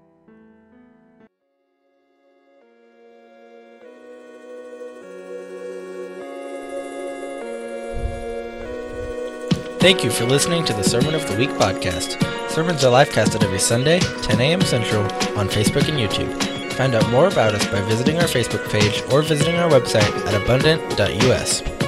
Thank 9.82 10.04
you 10.04 10.12
for 10.12 10.26
listening 10.26 10.64
to 10.66 10.74
the 10.74 10.84
Sermon 10.84 11.16
of 11.16 11.28
the 11.28 11.36
Week 11.36 11.50
podcast. 11.50 12.22
Sermons 12.52 12.84
are 12.84 12.92
live 12.92 13.10
casted 13.10 13.44
every 13.44 13.58
Sunday, 13.58 14.00
10 14.00 14.40
a.m. 14.40 14.62
Central, 14.62 15.02
on 15.36 15.50
Facebook 15.50 15.90
and 15.90 15.98
YouTube. 15.98 16.32
Find 16.74 16.94
out 16.94 17.10
more 17.10 17.26
about 17.26 17.56
us 17.56 17.66
by 17.66 17.82
visiting 17.82 18.18
our 18.18 18.26
Facebook 18.28 18.72
page 18.72 19.02
or 19.12 19.24
visiting 19.24 19.56
our 19.56 19.72
website 19.72 20.04
at 20.28 20.40
abundant.us. 20.40 21.81